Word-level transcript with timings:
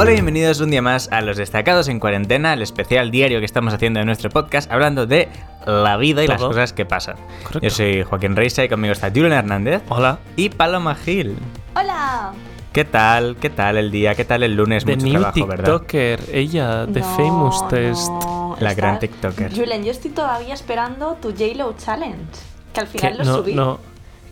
Hola 0.00 0.10
y 0.10 0.14
bienvenidos 0.14 0.60
un 0.60 0.70
día 0.70 0.80
más 0.80 1.08
a 1.10 1.20
Los 1.22 1.36
Destacados 1.36 1.88
en 1.88 1.98
Cuarentena, 1.98 2.52
el 2.52 2.62
especial 2.62 3.10
diario 3.10 3.40
que 3.40 3.44
estamos 3.44 3.74
haciendo 3.74 3.98
en 3.98 4.06
nuestro 4.06 4.30
podcast 4.30 4.70
hablando 4.70 5.06
de 5.06 5.28
la 5.66 5.96
vida 5.96 6.22
y 6.22 6.28
las 6.28 6.38
Todo. 6.38 6.48
cosas 6.50 6.72
que 6.72 6.86
pasan. 6.86 7.16
Correcto. 7.42 7.60
Yo 7.60 7.70
soy 7.70 8.02
Joaquín 8.04 8.36
Reisa 8.36 8.62
y 8.62 8.68
conmigo 8.68 8.92
está 8.92 9.08
Julián 9.10 9.32
Hernández 9.32 9.82
Hola. 9.88 10.20
y 10.36 10.50
Paloma 10.50 10.94
Gil. 10.94 11.36
Hola. 11.74 12.32
¿Qué 12.72 12.84
tal? 12.84 13.36
¿Qué 13.40 13.50
tal 13.50 13.76
el 13.76 13.90
día? 13.90 14.14
¿Qué 14.14 14.24
tal 14.24 14.44
el 14.44 14.54
lunes? 14.54 14.84
The 14.84 14.94
Mucho 14.96 15.06
new 15.06 15.20
trabajo, 15.20 15.46
¿verdad? 15.46 15.64
TikToker, 15.64 16.20
ella, 16.32 16.86
The 16.92 17.00
No, 17.00 17.16
Famous 17.16 17.68
Test. 17.68 18.08
no, 18.08 18.56
La 18.60 18.70
está- 18.70 18.80
gran 18.80 18.98
TikToker. 19.00 19.52
Julen, 19.56 19.84
yo 19.84 19.90
estoy 19.90 20.12
todavía 20.12 20.54
esperando 20.54 21.14
tu 21.20 21.30
J-Lo 21.32 21.74
Challenge. 21.76 22.22
Que 22.72 22.80
al 22.80 22.86
Que 22.88 22.98
final 22.98 23.18
lo 23.18 23.24
no, 23.24 23.36
subí. 23.38 23.54
no, 23.54 23.80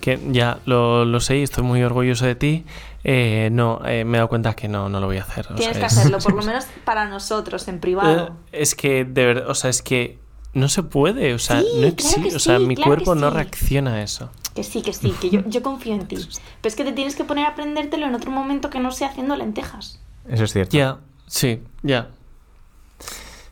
que 0.01 0.21
ya 0.31 0.59
lo, 0.65 1.05
lo 1.05 1.19
sé 1.19 1.39
y 1.39 1.43
estoy 1.43 1.65
muy 1.65 1.83
orgulloso 1.83 2.25
de 2.25 2.37
ti. 2.37 2.65
Eh, 3.09 3.51
no, 3.53 3.81
eh, 3.87 4.05
me 4.05 4.17
he 4.17 4.19
dado 4.19 4.29
cuenta 4.29 4.55
que 4.55 4.67
no, 4.67 4.89
no 4.89 4.99
lo 4.99 5.07
voy 5.07 5.19
a 5.19 5.23
hacer. 5.23 5.47
o 5.53 5.55
Tienes 5.55 5.77
sea, 5.77 5.87
que 5.87 5.93
es- 5.95 5.97
hacerlo, 5.97 6.19
por 6.23 6.35
lo 6.35 6.43
menos 6.43 6.67
para 6.85 7.05
nosotros, 7.07 7.69
en 7.69 7.77
Eh, 7.77 7.79
privado. 7.79 8.37
es 8.51 8.75
que, 8.75 9.05
de 9.05 9.25
verdad, 9.27 9.49
o 9.49 9.55
sea, 9.55 9.71
es 9.71 9.81
que 9.81 10.19
no 10.55 10.69
se 10.69 10.83
puede, 10.83 11.33
o 11.33 11.39
sea, 11.39 11.61
Sí, 11.61 11.67
no 11.67 11.73
claro 11.83 11.89
existe, 11.93 12.35
o 12.35 12.39
sea, 12.41 12.59
mi 12.59 12.75
claro 12.75 12.91
cuerpo 12.91 13.15
no 13.15 13.31
reacciona 13.31 13.95
a 13.95 14.03
eso. 14.03 14.31
Que 14.57 14.65
sí, 14.65 14.83
que 14.83 14.93
sí, 14.93 15.13
que 15.21 15.31
yo, 15.31 15.43
yo 15.47 15.63
confío 15.63 15.95
en 15.95 16.09
ti. 16.09 16.17
Pero 16.17 16.29
es 16.65 16.75
que 16.75 16.83
te 16.83 16.93
tienes 16.93 17.15
que 17.15 17.23
poner 17.23 17.45
a 17.45 17.51
aprendértelo 17.51 18.07
en 18.07 18.15
otro 18.17 18.33
momento 18.33 18.71
que 18.71 18.81
no 18.81 18.91
sea 18.91 19.09
haciendo 19.09 19.37
lentejas. 19.37 20.01
Eso 20.29 20.43
es 20.45 20.53
cierto. 20.53 20.77
Ya, 20.77 20.99
sí, 21.29 21.61
ya. 21.83 22.09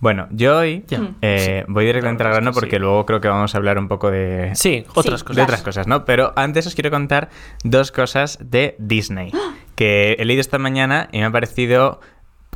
Bueno, 0.04 0.28
yo 0.32 0.58
hoy 0.58 0.84
Ya. 0.86 1.00
eh, 1.22 1.64
voy 1.66 1.86
directamente 1.86 2.22
al 2.24 2.28
grano 2.32 2.52
Sí. 2.52 2.60
porque 2.60 2.78
luego 2.78 3.06
creo 3.06 3.22
que 3.22 3.28
vamos 3.28 3.54
a 3.54 3.56
hablar 3.56 3.78
un 3.78 3.88
poco 3.88 4.10
de, 4.10 4.50
Sí, 4.54 4.84
otras 4.94 5.20
Sí, 5.20 5.24
cosas. 5.24 5.36
de 5.36 5.42
otras 5.42 5.62
cosas, 5.62 5.86
¿no? 5.86 6.04
Pero 6.04 6.34
antes 6.36 6.66
os 6.66 6.74
quiero 6.74 6.90
contar 6.90 7.30
dos 7.62 7.90
cosas 7.90 8.36
de 8.38 8.76
Disney 8.78 9.32
que 9.76 10.14
he 10.18 10.24
leído 10.26 10.42
esta 10.42 10.58
mañana 10.58 11.08
y 11.10 11.20
me 11.20 11.24
han 11.24 11.32
parecido 11.32 12.00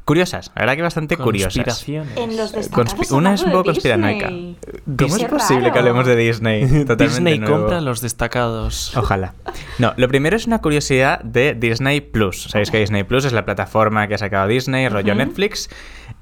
curiosas, 0.05 0.53
la 0.57 0.61
verdad 0.63 0.77
que 0.77 0.83
bastante 0.83 1.17
curiosas. 1.17 1.55
Conspiraciones. 1.55 2.17
En 2.19 2.37
los 2.37 2.53
Conspi- 2.55 2.57
destacados 2.57 3.11
una 3.13 3.33
es 3.35 3.43
un 3.43 3.51
poco 3.53 3.65
conspiranoica. 3.65 4.29
¿Cómo 4.29 5.17
es 5.17 5.25
posible 5.25 5.61
raro. 5.63 5.73
que 5.73 5.79
hablemos 5.79 6.07
de 6.07 6.17
Disney? 6.17 6.61
Totalmente 6.85 7.05
Disney 7.05 7.39
nuevo. 7.39 7.57
compra 7.61 7.81
los 7.81 8.03
destacados. 8.03 8.95
Ojalá. 8.97 9.33
No, 9.79 9.95
lo 9.97 10.07
primero 10.09 10.37
es 10.37 10.47
una 10.47 10.61
curiosidad 10.61 11.21
de 11.23 11.55
Disney 11.55 12.03
Plus. 12.03 12.43
Sabéis 12.45 12.71
que 12.71 12.79
Disney 12.79 13.05
Plus 13.05 13.25
es 13.25 13.33
la 13.33 13.47
plataforma 13.47 14.07
que 14.07 14.15
ha 14.15 14.19
sacado 14.19 14.49
Disney, 14.49 14.89
rollo. 14.89 15.15
Netflix. 15.15 15.69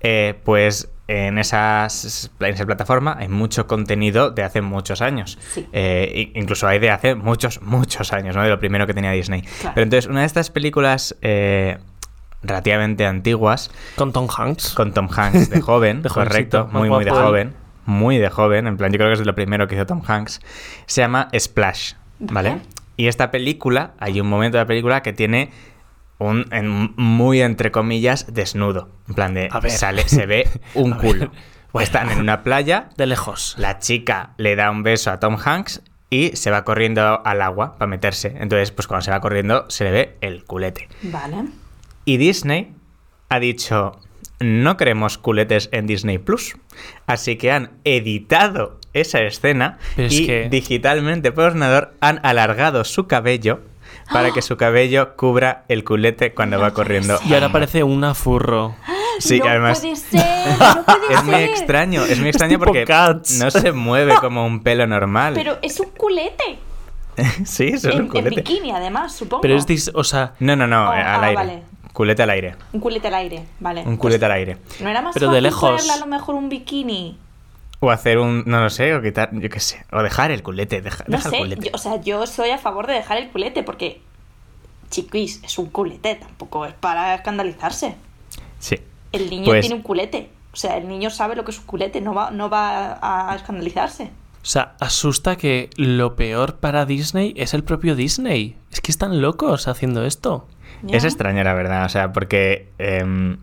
Eh, 0.00 0.38
pues 0.44 0.88
en, 1.08 1.38
esas, 1.38 2.30
en 2.40 2.54
esa 2.54 2.66
plataforma 2.66 3.16
hay 3.18 3.28
mucho 3.28 3.66
contenido 3.66 4.30
de 4.30 4.42
hace 4.42 4.60
muchos 4.60 5.02
años. 5.02 5.38
Sí. 5.52 5.66
Eh, 5.72 6.32
incluso 6.34 6.66
hay 6.66 6.78
de 6.78 6.90
hace 6.90 7.14
muchos, 7.14 7.62
muchos 7.62 8.12
años, 8.12 8.34
¿no? 8.36 8.42
De 8.42 8.48
lo 8.48 8.58
primero 8.58 8.86
que 8.86 8.94
tenía 8.94 9.12
Disney. 9.12 9.42
Claro. 9.42 9.74
Pero 9.74 9.84
entonces, 9.84 10.10
una 10.10 10.20
de 10.20 10.26
estas 10.26 10.50
películas 10.50 11.16
eh, 11.22 11.78
relativamente 12.42 13.06
antiguas, 13.06 13.70
Con 13.96 14.12
Tom 14.12 14.28
Hanks. 14.34 14.74
con 14.74 14.92
Tom 14.92 15.08
Hanks 15.14 15.50
de 15.50 15.60
joven, 15.60 16.02
De 16.02 16.08
correcto, 16.08 16.58
jovencito, 16.58 16.78
muy, 16.78 16.88
muy 16.88 17.04
de 17.04 17.10
joven, 17.10 17.54
muy 17.84 18.18
de 18.18 18.30
joven, 18.30 18.66
en 18.66 18.76
plan, 18.76 18.92
yo 18.92 18.98
creo 18.98 19.08
que 19.08 19.14
es 19.14 19.18
de 19.20 19.24
lo 19.24 19.34
primero 19.34 19.68
que 19.68 19.74
hizo 19.74 19.86
Tom 19.86 20.02
Hanks, 20.06 20.40
se 20.86 21.00
llama 21.00 21.28
Splash, 21.36 21.94
¿vale? 22.18 22.50
Vale. 22.50 22.62
Y 22.96 23.08
esta 23.08 23.30
película, 23.30 23.92
hay 23.98 24.20
un 24.20 24.26
momento 24.26 24.56
de 24.56 24.64
la 24.64 24.66
película 24.66 25.02
que 25.02 25.12
tiene 25.12 25.50
un, 26.18 26.46
en- 26.52 26.92
muy, 26.96 27.40
entre 27.42 27.70
comillas, 27.70 28.26
desnudo, 28.32 28.88
en 29.08 29.14
plan 29.14 29.34
de, 29.34 29.48
A 29.52 29.60
ver. 29.60 29.70
sale, 29.70 30.08
se 30.08 30.26
ve 30.26 30.48
un 30.74 30.94
A 30.94 30.96
ver. 30.98 31.06
culo. 31.12 31.32
Están 31.80 32.10
en 32.10 32.20
una 32.20 32.42
playa, 32.42 32.88
De 32.96 33.04
lejos. 33.06 33.54
la 33.58 33.78
chica 33.80 34.30
le 34.38 34.56
da 34.56 34.70
un 34.70 34.82
beso 34.82 35.10
a 35.10 35.20
Tom 35.20 35.36
Hanks 35.44 35.82
y 36.08 36.30
se 36.34 36.50
va 36.50 36.64
corriendo 36.64 37.20
al 37.26 37.42
agua 37.42 37.76
para 37.76 37.86
meterse. 37.88 38.34
Entonces, 38.38 38.70
pues 38.70 38.86
cuando 38.88 39.04
se 39.04 39.10
va 39.10 39.20
corriendo, 39.20 39.66
se 39.68 39.84
le 39.84 39.90
ve 39.90 40.16
el 40.22 40.44
culete. 40.44 40.88
Vale. 41.02 41.44
Y 42.06 42.16
Disney 42.16 42.72
ha 43.28 43.40
dicho, 43.40 44.00
no 44.40 44.78
queremos 44.78 45.18
culetes 45.18 45.68
en 45.72 45.86
Disney 45.86 46.16
Plus. 46.16 46.56
Así 47.06 47.36
que 47.36 47.52
han 47.52 47.72
editado 47.84 48.80
esa 48.94 49.20
escena 49.20 49.76
Pero 49.96 50.08
es 50.08 50.14
y 50.14 50.26
que- 50.26 50.48
digitalmente 50.48 51.30
por 51.32 51.44
ordenador 51.44 51.92
han 52.00 52.20
alargado 52.24 52.84
su 52.84 53.06
cabello 53.06 53.60
para 54.12 54.30
que 54.32 54.42
su 54.42 54.56
cabello 54.56 55.16
cubra 55.16 55.64
el 55.68 55.84
culete 55.84 56.32
cuando 56.34 56.56
No 56.56 56.62
va 56.62 56.72
corriendo. 56.72 57.18
Y 57.26 57.34
ahora 57.34 57.50
parece 57.50 57.82
una 57.82 58.14
furro. 58.14 58.74
Sí, 59.18 59.38
no 59.38 59.46
además 59.48 59.80
puede 59.80 59.96
ser, 59.96 60.20
no 60.58 60.84
puede 60.84 61.14
es 61.14 61.24
muy 61.24 61.34
extraño, 61.36 62.02
es 62.04 62.18
muy 62.20 62.28
extraño 62.28 62.58
porque 62.58 62.84
Cats. 62.84 63.38
no 63.38 63.50
se 63.50 63.72
mueve 63.72 64.14
como 64.20 64.44
un 64.46 64.62
pelo 64.62 64.86
normal. 64.86 65.32
Pero 65.34 65.58
es 65.62 65.80
un 65.80 65.88
culete. 65.90 66.58
sí, 67.46 67.68
es 67.68 67.84
En, 67.84 67.92
un 67.92 67.98
en 68.00 68.08
culete. 68.08 68.30
bikini, 68.36 68.72
además, 68.72 69.14
supongo. 69.14 69.40
Pero 69.40 69.56
es, 69.56 69.66
dis- 69.66 69.90
o 69.94 70.04
sea, 70.04 70.34
No, 70.38 70.54
no, 70.54 70.66
no, 70.66 70.90
Oh, 70.90 70.92
eh, 70.92 70.96
al 71.00 71.06
ah, 71.06 71.26
aire. 71.28 71.34
vale. 71.34 71.62
Culete 71.94 72.22
al 72.24 72.28
aire. 72.30 72.56
Un 72.74 72.80
culete 72.80 73.08
al 73.08 73.14
aire, 73.14 73.44
vale. 73.58 73.82
Un 73.86 73.96
culete 73.96 74.24
al 74.26 74.32
aire. 74.32 74.58
¿No 74.80 74.90
era 74.90 75.00
más 75.00 75.14
Pero 75.14 75.30
de 75.30 75.40
lejos. 75.40 75.70
ponerle 75.70 75.92
a 75.92 75.96
lo 75.96 76.06
mejor 76.06 76.34
un 76.34 76.50
bikini? 76.50 77.18
O 77.80 77.90
hacer 77.90 78.18
un, 78.18 78.42
no 78.46 78.60
lo 78.60 78.70
sé, 78.70 78.94
o 78.94 79.02
quitar, 79.02 79.30
yo 79.32 79.50
qué 79.50 79.60
sé. 79.60 79.84
O 79.92 80.02
dejar 80.02 80.30
el 80.30 80.42
culete, 80.42 80.80
deja, 80.80 81.04
No 81.08 81.18
deja 81.18 81.28
sé, 81.30 81.36
el 81.36 81.42
culete. 81.42 81.66
yo- 81.66 81.70
o 81.74 81.78
sea, 81.78 82.00
yo 82.00 82.26
soy 82.26 82.50
a 82.50 82.58
favor 82.58 82.86
de 82.86 82.94
dejar 82.94 83.18
el 83.18 83.28
culete 83.30 83.62
porque, 83.62 84.00
chiquis, 84.90 85.42
es 85.44 85.58
un 85.58 85.66
culete, 85.66 86.14
tampoco 86.16 86.64
es 86.66 86.74
para 86.74 87.14
escandalizarse. 87.14 87.96
Sí. 88.58 88.76
El 89.12 89.28
niño 89.30 89.44
Pues- 89.46 89.60
tiene 89.60 89.74
un 89.76 89.82
culete, 89.82 90.30
o 90.52 90.56
sea, 90.56 90.76
el 90.78 90.88
niño 90.88 91.10
sabe 91.10 91.36
lo 91.36 91.44
que 91.44 91.50
es 91.50 91.58
un 91.58 91.66
culete, 91.66 92.00
no 92.00 92.14
va, 92.14 92.30
no 92.30 92.48
va 92.48 92.98
a 93.30 93.34
escandalizarse. 93.36 94.10
o 94.42 94.48
sea, 94.48 94.74
asusta 94.78 95.34
que 95.34 95.70
lo 95.76 96.14
peor 96.14 96.56
para 96.58 96.86
Disney 96.86 97.34
es 97.36 97.52
el 97.52 97.64
propio 97.64 97.96
Disney. 97.96 98.56
Es 98.70 98.80
que 98.80 98.92
están 98.92 99.20
locos 99.20 99.66
haciendo 99.66 100.04
esto. 100.06 100.46
Es 100.88 101.02
extraño, 101.02 101.42
la 101.42 101.52
verdad. 101.52 101.84
O 101.84 101.88
sea, 101.88 102.12
porque 102.12 102.68
em, 102.78 103.38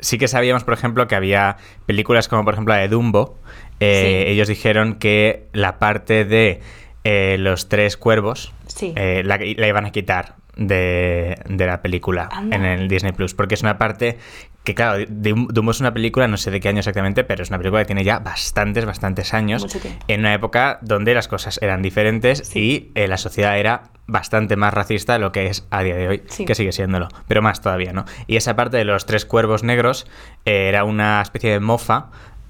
sí 0.00 0.18
que 0.18 0.28
sabíamos, 0.28 0.62
por 0.62 0.74
ejemplo, 0.74 1.08
que 1.08 1.14
había 1.14 1.56
películas 1.86 2.28
como, 2.28 2.44
por 2.44 2.52
ejemplo, 2.52 2.74
la 2.74 2.80
de 2.80 2.88
Dumbo. 2.88 3.38
Eh, 3.80 4.24
Sí. 4.26 4.32
Ellos 4.32 4.48
dijeron 4.48 4.94
que 4.94 5.46
la 5.52 5.78
parte 5.78 6.24
de 6.24 6.60
eh, 7.04 7.36
los 7.38 7.68
tres 7.68 7.96
cuervos 7.96 8.52
Sí. 8.66 8.92
eh, 8.96 9.22
la, 9.24 9.36
la 9.38 9.68
iban 9.68 9.84
a 9.84 9.90
quitar 9.92 10.36
de, 10.56 11.36
de 11.48 11.66
la 11.66 11.82
película 11.82 12.28
Anda. 12.32 12.56
en 12.56 12.64
el 12.64 12.88
Disney 12.88 13.12
Plus. 13.12 13.34
Porque 13.34 13.54
es 13.54 13.62
una 13.62 13.76
parte 13.76 14.18
que, 14.62 14.74
claro, 14.74 15.04
Dum- 15.04 15.48
Dumbo 15.52 15.72
es 15.72 15.80
una 15.80 15.92
película, 15.92 16.26
no 16.28 16.36
sé 16.38 16.50
de 16.50 16.60
qué 16.60 16.68
año 16.70 16.78
exactamente, 16.78 17.22
pero 17.24 17.42
es 17.42 17.50
una 17.50 17.58
película 17.58 17.82
que 17.82 17.86
tiene 17.86 18.04
ya 18.04 18.20
bastantes, 18.20 18.86
bastantes 18.86 19.34
años. 19.34 19.66
En 20.08 20.20
una 20.20 20.32
época 20.32 20.78
donde 20.80 21.12
las 21.12 21.28
cosas 21.28 21.58
eran 21.60 21.82
diferentes 21.82 22.38
Sí. 22.38 22.90
y 22.94 23.06
la 23.06 23.18
sociedad 23.18 23.58
era 23.58 23.82
bastante 24.06 24.56
más 24.56 24.72
racista 24.72 25.14
de 25.14 25.18
lo 25.18 25.32
que 25.32 25.46
es 25.46 25.66
a 25.70 25.82
día 25.82 25.96
de 25.96 26.08
hoy, 26.08 26.22
Sí. 26.28 26.44
que 26.46 26.54
sigue 26.54 26.72
siéndolo, 26.72 27.08
pero 27.28 27.42
más 27.42 27.60
todavía, 27.60 27.92
¿no? 27.92 28.04
Y 28.26 28.36
esa 28.36 28.54
parte 28.56 28.76
de 28.78 28.84
los 28.84 29.04
tres 29.06 29.26
cuervos 29.26 29.62
negros 29.64 30.06
eh, 30.46 30.68
era 30.68 30.84
una 30.84 31.20
especie 31.20 31.50
de 31.50 31.60
mofa 31.60 32.06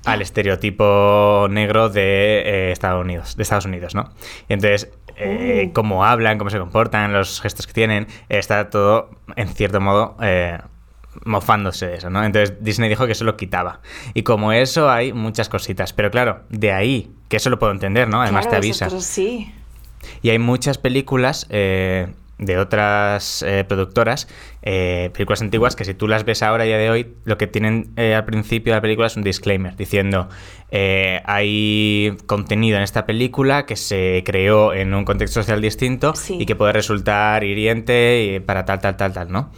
al 0.07 0.23
estereotipo 0.23 1.47
negro 1.51 1.89
de 1.89 2.43
eh, 2.45 2.73
Estados 2.73 3.05
Unidos, 3.05 3.37
de 3.37 3.43
Estados 3.43 3.65
Unidos, 3.67 3.95
¿no? 3.95 4.11
Y 4.49 4.55
entonces, 4.55 4.91
eh, 5.17 5.67
Uh. 5.69 5.73
cómo 5.73 6.05
hablan, 6.05 6.39
cómo 6.39 6.51
se 6.51 6.59
comportan, 6.59 7.13
los 7.13 7.41
gestos 7.41 7.67
que 7.67 7.73
tienen, 7.73 8.07
está 8.29 8.71
todo, 8.71 9.11
en 9.37 9.49
cierto 9.49 9.81
modo, 9.81 10.17
eh, 10.21 10.59
mofándose 11.25 11.87
de 11.87 11.95
eso, 11.97 12.11
¿no? 12.11 12.25
Entonces 12.25 12.57
Disney 12.63 12.89
dijo 12.89 13.07
que 13.07 13.13
eso 13.13 13.25
lo 13.25 13.37
quitaba. 13.37 13.81
Y 14.15 14.23
como 14.25 14.53
eso 14.53 14.91
hay 14.91 15.13
muchas 15.13 15.49
cositas. 15.49 15.93
Pero 15.93 16.11
claro, 16.11 16.41
de 16.51 16.73
ahí, 16.73 17.13
que 17.29 17.37
eso 17.37 17.51
lo 17.51 17.59
puedo 17.61 17.73
entender, 17.73 18.09
¿no? 18.09 18.21
Además 18.21 18.47
Claro, 18.49 18.61
te 18.63 18.69
esas 18.69 18.83
avisa. 18.83 18.97
cosas 18.97 19.05
sí. 19.11 19.55
Y 20.23 20.31
hay 20.31 20.39
muchas 20.41 20.77
películas 20.79 21.47
eh, 21.51 22.09
de 22.45 22.59
otras 22.59 23.43
eh, 23.43 23.65
productoras, 23.67 24.29
eh, 24.63 25.11
películas 25.13 25.43
antiguas, 25.43 25.77
que 25.77 25.85
si 25.85 25.95
tú 25.95 26.09
las 26.09 26.25
ves 26.25 26.43
ahora, 26.43 26.65
a 26.65 26.67
día 26.67 26.79
de 26.79 26.91
hoy, 26.91 27.15
lo 27.25 27.37
que 27.39 27.47
tienen 27.47 27.93
eh, 27.97 28.15
al 28.15 28.25
principio 28.25 28.73
de 28.73 28.79
la 28.79 28.83
película 28.83 29.07
es 29.07 29.17
un 29.17 29.23
disclaimer 29.23 29.77
diciendo 29.77 30.29
hay 31.27 32.17
contenido 32.27 32.77
en 32.77 32.83
esta 32.83 33.07
película 33.07 33.65
que 33.65 33.77
se 33.77 34.23
creó 34.27 34.73
en 34.75 34.93
un 34.93 35.05
contexto 35.05 35.41
social 35.41 35.61
distinto 35.61 36.15
Sí. 36.17 36.37
y 36.41 36.47
que 36.47 36.57
puede 36.57 36.73
resultar 36.73 37.45
hiriente 37.45 38.43
para 38.45 38.65
tal, 38.65 38.81
tal, 38.81 38.97
tal, 38.97 39.13
tal, 39.13 39.31
¿no? 39.31 39.53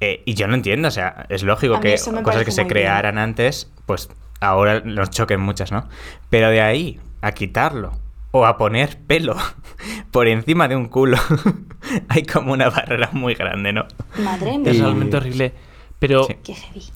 Y 0.00 0.34
yo 0.34 0.46
no 0.46 0.54
entiendo, 0.54 0.88
o 0.88 0.90
sea, 0.90 1.26
es 1.28 1.42
lógico 1.42 1.80
que 1.80 1.96
cosas 2.22 2.44
que 2.44 2.50
se 2.52 2.62
bien. 2.62 2.68
crearan 2.68 3.18
antes, 3.18 3.70
pues 3.84 4.08
ahora 4.40 4.80
nos 4.80 5.10
choquen 5.10 5.40
muchas, 5.40 5.70
¿no? 5.72 5.88
Pero 6.30 6.48
de 6.50 6.60
ahí 6.62 7.00
a 7.20 7.32
quitarlo 7.32 7.92
o 8.30 8.44
a 8.46 8.58
poner 8.58 8.98
pelo 9.06 9.36
por 10.10 10.28
encima 10.28 10.68
de 10.68 10.76
un 10.76 10.86
culo, 10.86 11.16
hay 12.08 12.24
como 12.24 12.52
una 12.52 12.68
barrera 12.70 13.10
muy 13.12 13.34
grande, 13.34 13.72
¿no? 13.72 13.86
Madre 14.18 14.58
mía. 14.58 14.70
Es 14.70 14.80
realmente 14.80 15.16
horrible. 15.16 15.52
Pero 15.98 16.24
Sí. 16.24 16.90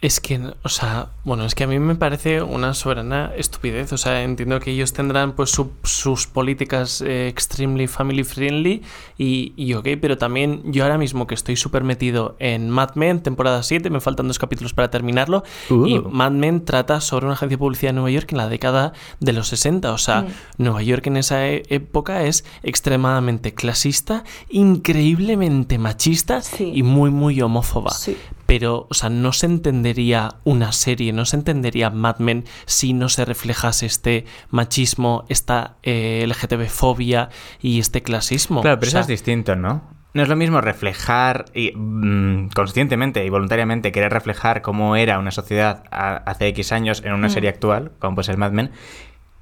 Es 0.00 0.20
que, 0.20 0.40
o 0.62 0.68
sea, 0.68 1.08
bueno, 1.24 1.44
es 1.44 1.56
que 1.56 1.64
a 1.64 1.66
mí 1.66 1.76
me 1.80 1.96
parece 1.96 2.40
una 2.40 2.72
soberana 2.74 3.32
estupidez. 3.36 3.92
O 3.92 3.98
sea, 3.98 4.22
entiendo 4.22 4.60
que 4.60 4.70
ellos 4.70 4.92
tendrán 4.92 5.32
pues 5.32 5.50
su- 5.50 5.72
sus 5.82 6.28
políticas 6.28 7.00
eh, 7.00 7.26
extremely 7.26 7.88
family 7.88 8.22
friendly 8.22 8.82
y, 9.18 9.54
y 9.56 9.74
ok, 9.74 9.88
pero 10.00 10.16
también 10.16 10.62
yo 10.72 10.84
ahora 10.84 10.98
mismo 10.98 11.26
que 11.26 11.34
estoy 11.34 11.56
súper 11.56 11.82
metido 11.82 12.36
en 12.38 12.70
Mad 12.70 12.90
Men, 12.94 13.24
temporada 13.24 13.60
7, 13.64 13.90
me 13.90 14.00
faltan 14.00 14.28
dos 14.28 14.38
capítulos 14.38 14.72
para 14.72 14.88
terminarlo, 14.88 15.42
Uh. 15.68 15.86
y 15.86 15.98
Mad 15.98 16.30
Men 16.30 16.64
trata 16.64 17.00
sobre 17.00 17.26
una 17.26 17.34
agencia 17.34 17.56
de 17.56 17.58
publicidad 17.58 17.90
en 17.90 17.96
Nueva 17.96 18.10
York 18.12 18.30
en 18.30 18.38
la 18.38 18.48
década 18.48 18.92
de 19.18 19.32
los 19.32 19.48
60. 19.48 19.90
O 19.92 19.98
sea, 19.98 20.22
Mm. 20.22 20.26
Nueva 20.62 20.82
York 20.82 21.08
en 21.08 21.16
esa 21.16 21.44
e- 21.48 21.64
época 21.70 22.22
es 22.22 22.44
extremadamente 22.62 23.52
clasista, 23.52 24.22
increíblemente 24.48 25.76
machista 25.78 26.40
Sí. 26.40 26.70
y 26.72 26.82
muy, 26.84 27.10
muy 27.10 27.40
homófoba. 27.42 27.90
Sí. 27.90 28.16
Pero, 28.48 28.86
o 28.88 28.94
sea, 28.94 29.10
no 29.10 29.34
se 29.34 29.44
entendería 29.44 30.36
una 30.44 30.72
serie, 30.72 31.12
no 31.12 31.26
se 31.26 31.36
entendería 31.36 31.90
Mad 31.90 32.16
Men 32.18 32.46
si 32.64 32.94
no 32.94 33.10
se 33.10 33.26
reflejase 33.26 33.84
este 33.84 34.24
machismo, 34.50 35.26
esta 35.28 35.76
eh, 35.82 36.24
LGTB-fobia 36.26 37.28
y 37.60 37.78
este 37.78 38.02
clasismo. 38.02 38.62
Claro, 38.62 38.78
pero 38.80 38.88
O 38.88 38.90
sea, 38.90 39.00
eso 39.00 39.04
es 39.12 39.18
distinto, 39.20 39.54
¿no? 39.54 39.82
No 40.14 40.22
es 40.22 40.30
lo 40.30 40.36
mismo 40.36 40.62
reflejar 40.62 41.44
y, 41.52 41.72
mm, 41.76 42.48
conscientemente 42.54 43.22
y 43.22 43.28
voluntariamente 43.28 43.92
querer 43.92 44.14
reflejar 44.14 44.62
cómo 44.62 44.96
era 44.96 45.18
una 45.18 45.30
sociedad 45.30 45.84
a- 45.90 46.16
hace 46.16 46.48
X 46.48 46.72
años 46.72 47.02
en 47.04 47.12
una 47.12 47.26
Mm. 47.28 47.30
serie 47.30 47.50
actual, 47.50 47.92
como 47.98 48.14
puede 48.14 48.24
ser 48.24 48.38
Mad 48.38 48.52
Men, 48.52 48.70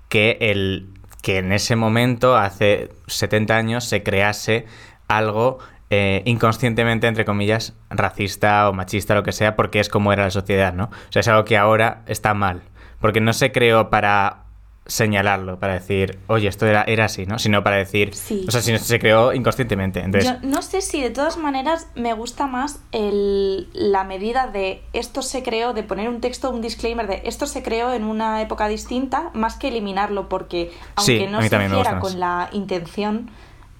que 0.09 0.37
el 0.41 0.89
que 1.23 1.39
en 1.39 1.53
ese 1.53 1.77
momento, 1.77 2.37
hace 2.37 2.91
70 3.07 3.57
años, 3.57 3.85
se 3.85 4.03
crease 4.03 4.67
algo 5.07 5.59
eh, 5.91 6.23
inconscientemente, 6.25 7.07
entre 7.07 7.25
comillas, 7.25 7.75
racista 7.91 8.69
o 8.69 8.73
machista, 8.73 9.15
lo 9.15 9.23
que 9.23 9.33
sea, 9.33 9.57
porque 9.57 9.81
es 9.81 9.89
como 9.89 10.13
era 10.13 10.25
la 10.25 10.31
sociedad, 10.31 10.73
¿no? 10.73 10.85
O 10.85 11.13
sea, 11.13 11.21
es 11.21 11.29
algo 11.29 11.45
que 11.45 11.57
ahora 11.57 12.03
está 12.07 12.35
mal, 12.35 12.63
porque 13.01 13.21
no 13.21 13.33
se 13.33 13.53
creó 13.53 13.89
para 13.91 14.43
señalarlo, 14.89 15.59
para 15.59 15.75
decir, 15.75 16.21
oye, 16.29 16.47
esto 16.49 16.65
era, 16.65 16.85
era 16.85 17.07
así, 17.07 17.27
¿no? 17.27 17.41
Sino 17.41 17.65
para 17.65 17.77
decir, 17.77 18.15
Sí. 18.15 18.45
o 18.47 18.51
sea, 18.53 18.63
sino 18.63 18.79
se 18.79 19.01
creó 19.01 19.33
inconscientemente. 19.33 19.99
Entonces, 20.01 20.31
Yo 20.41 20.49
no 20.49 20.63
sé 20.63 20.81
si 20.81 21.03
de 21.03 21.11
todas 21.11 21.37
maneras 21.39 21.89
me 21.97 22.13
gusta 22.15 22.47
más 22.47 22.81
el, 22.93 23.69
la 23.73 24.05
medida 24.05 24.47
de 24.47 24.83
esto 24.93 25.23
se 25.23 25.43
creó, 25.43 25.73
de 25.73 25.83
poner 25.83 26.09
un 26.09 26.21
texto, 26.21 26.51
un 26.51 26.63
disclaimer 26.63 27.09
de 27.09 27.23
esto 27.25 27.47
se 27.49 27.65
creó 27.65 27.93
en 27.93 28.05
una 28.05 28.41
época 28.43 28.69
distinta, 28.69 29.31
más 29.35 29.57
que 29.57 29.69
eliminarlo, 29.69 30.29
porque 30.29 30.71
Sí, 30.99 31.19
aunque 31.19 31.27
no 31.29 31.41
se 31.41 31.47
hiciera 31.47 31.99
con 31.99 32.21
la 32.21 32.49
intención, 32.53 33.29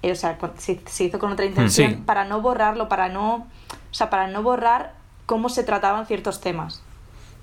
o 0.03 0.15
sea, 0.15 0.37
con- 0.37 0.53
se, 0.57 0.79
se 0.85 1.03
hizo 1.05 1.19
con 1.19 1.31
otra 1.31 1.45
intención, 1.45 1.91
Sí. 1.91 1.97
para 2.05 2.25
no 2.25 2.41
borrarlo, 2.41 2.87
para 2.89 3.09
no, 3.09 3.35
o 3.35 3.93
sea, 3.93 4.09
para 4.09 4.27
no 4.27 4.43
borrar 4.43 4.93
cómo 5.25 5.49
se 5.49 5.63
trataban 5.63 6.05
ciertos 6.05 6.39
temas, 6.41 6.81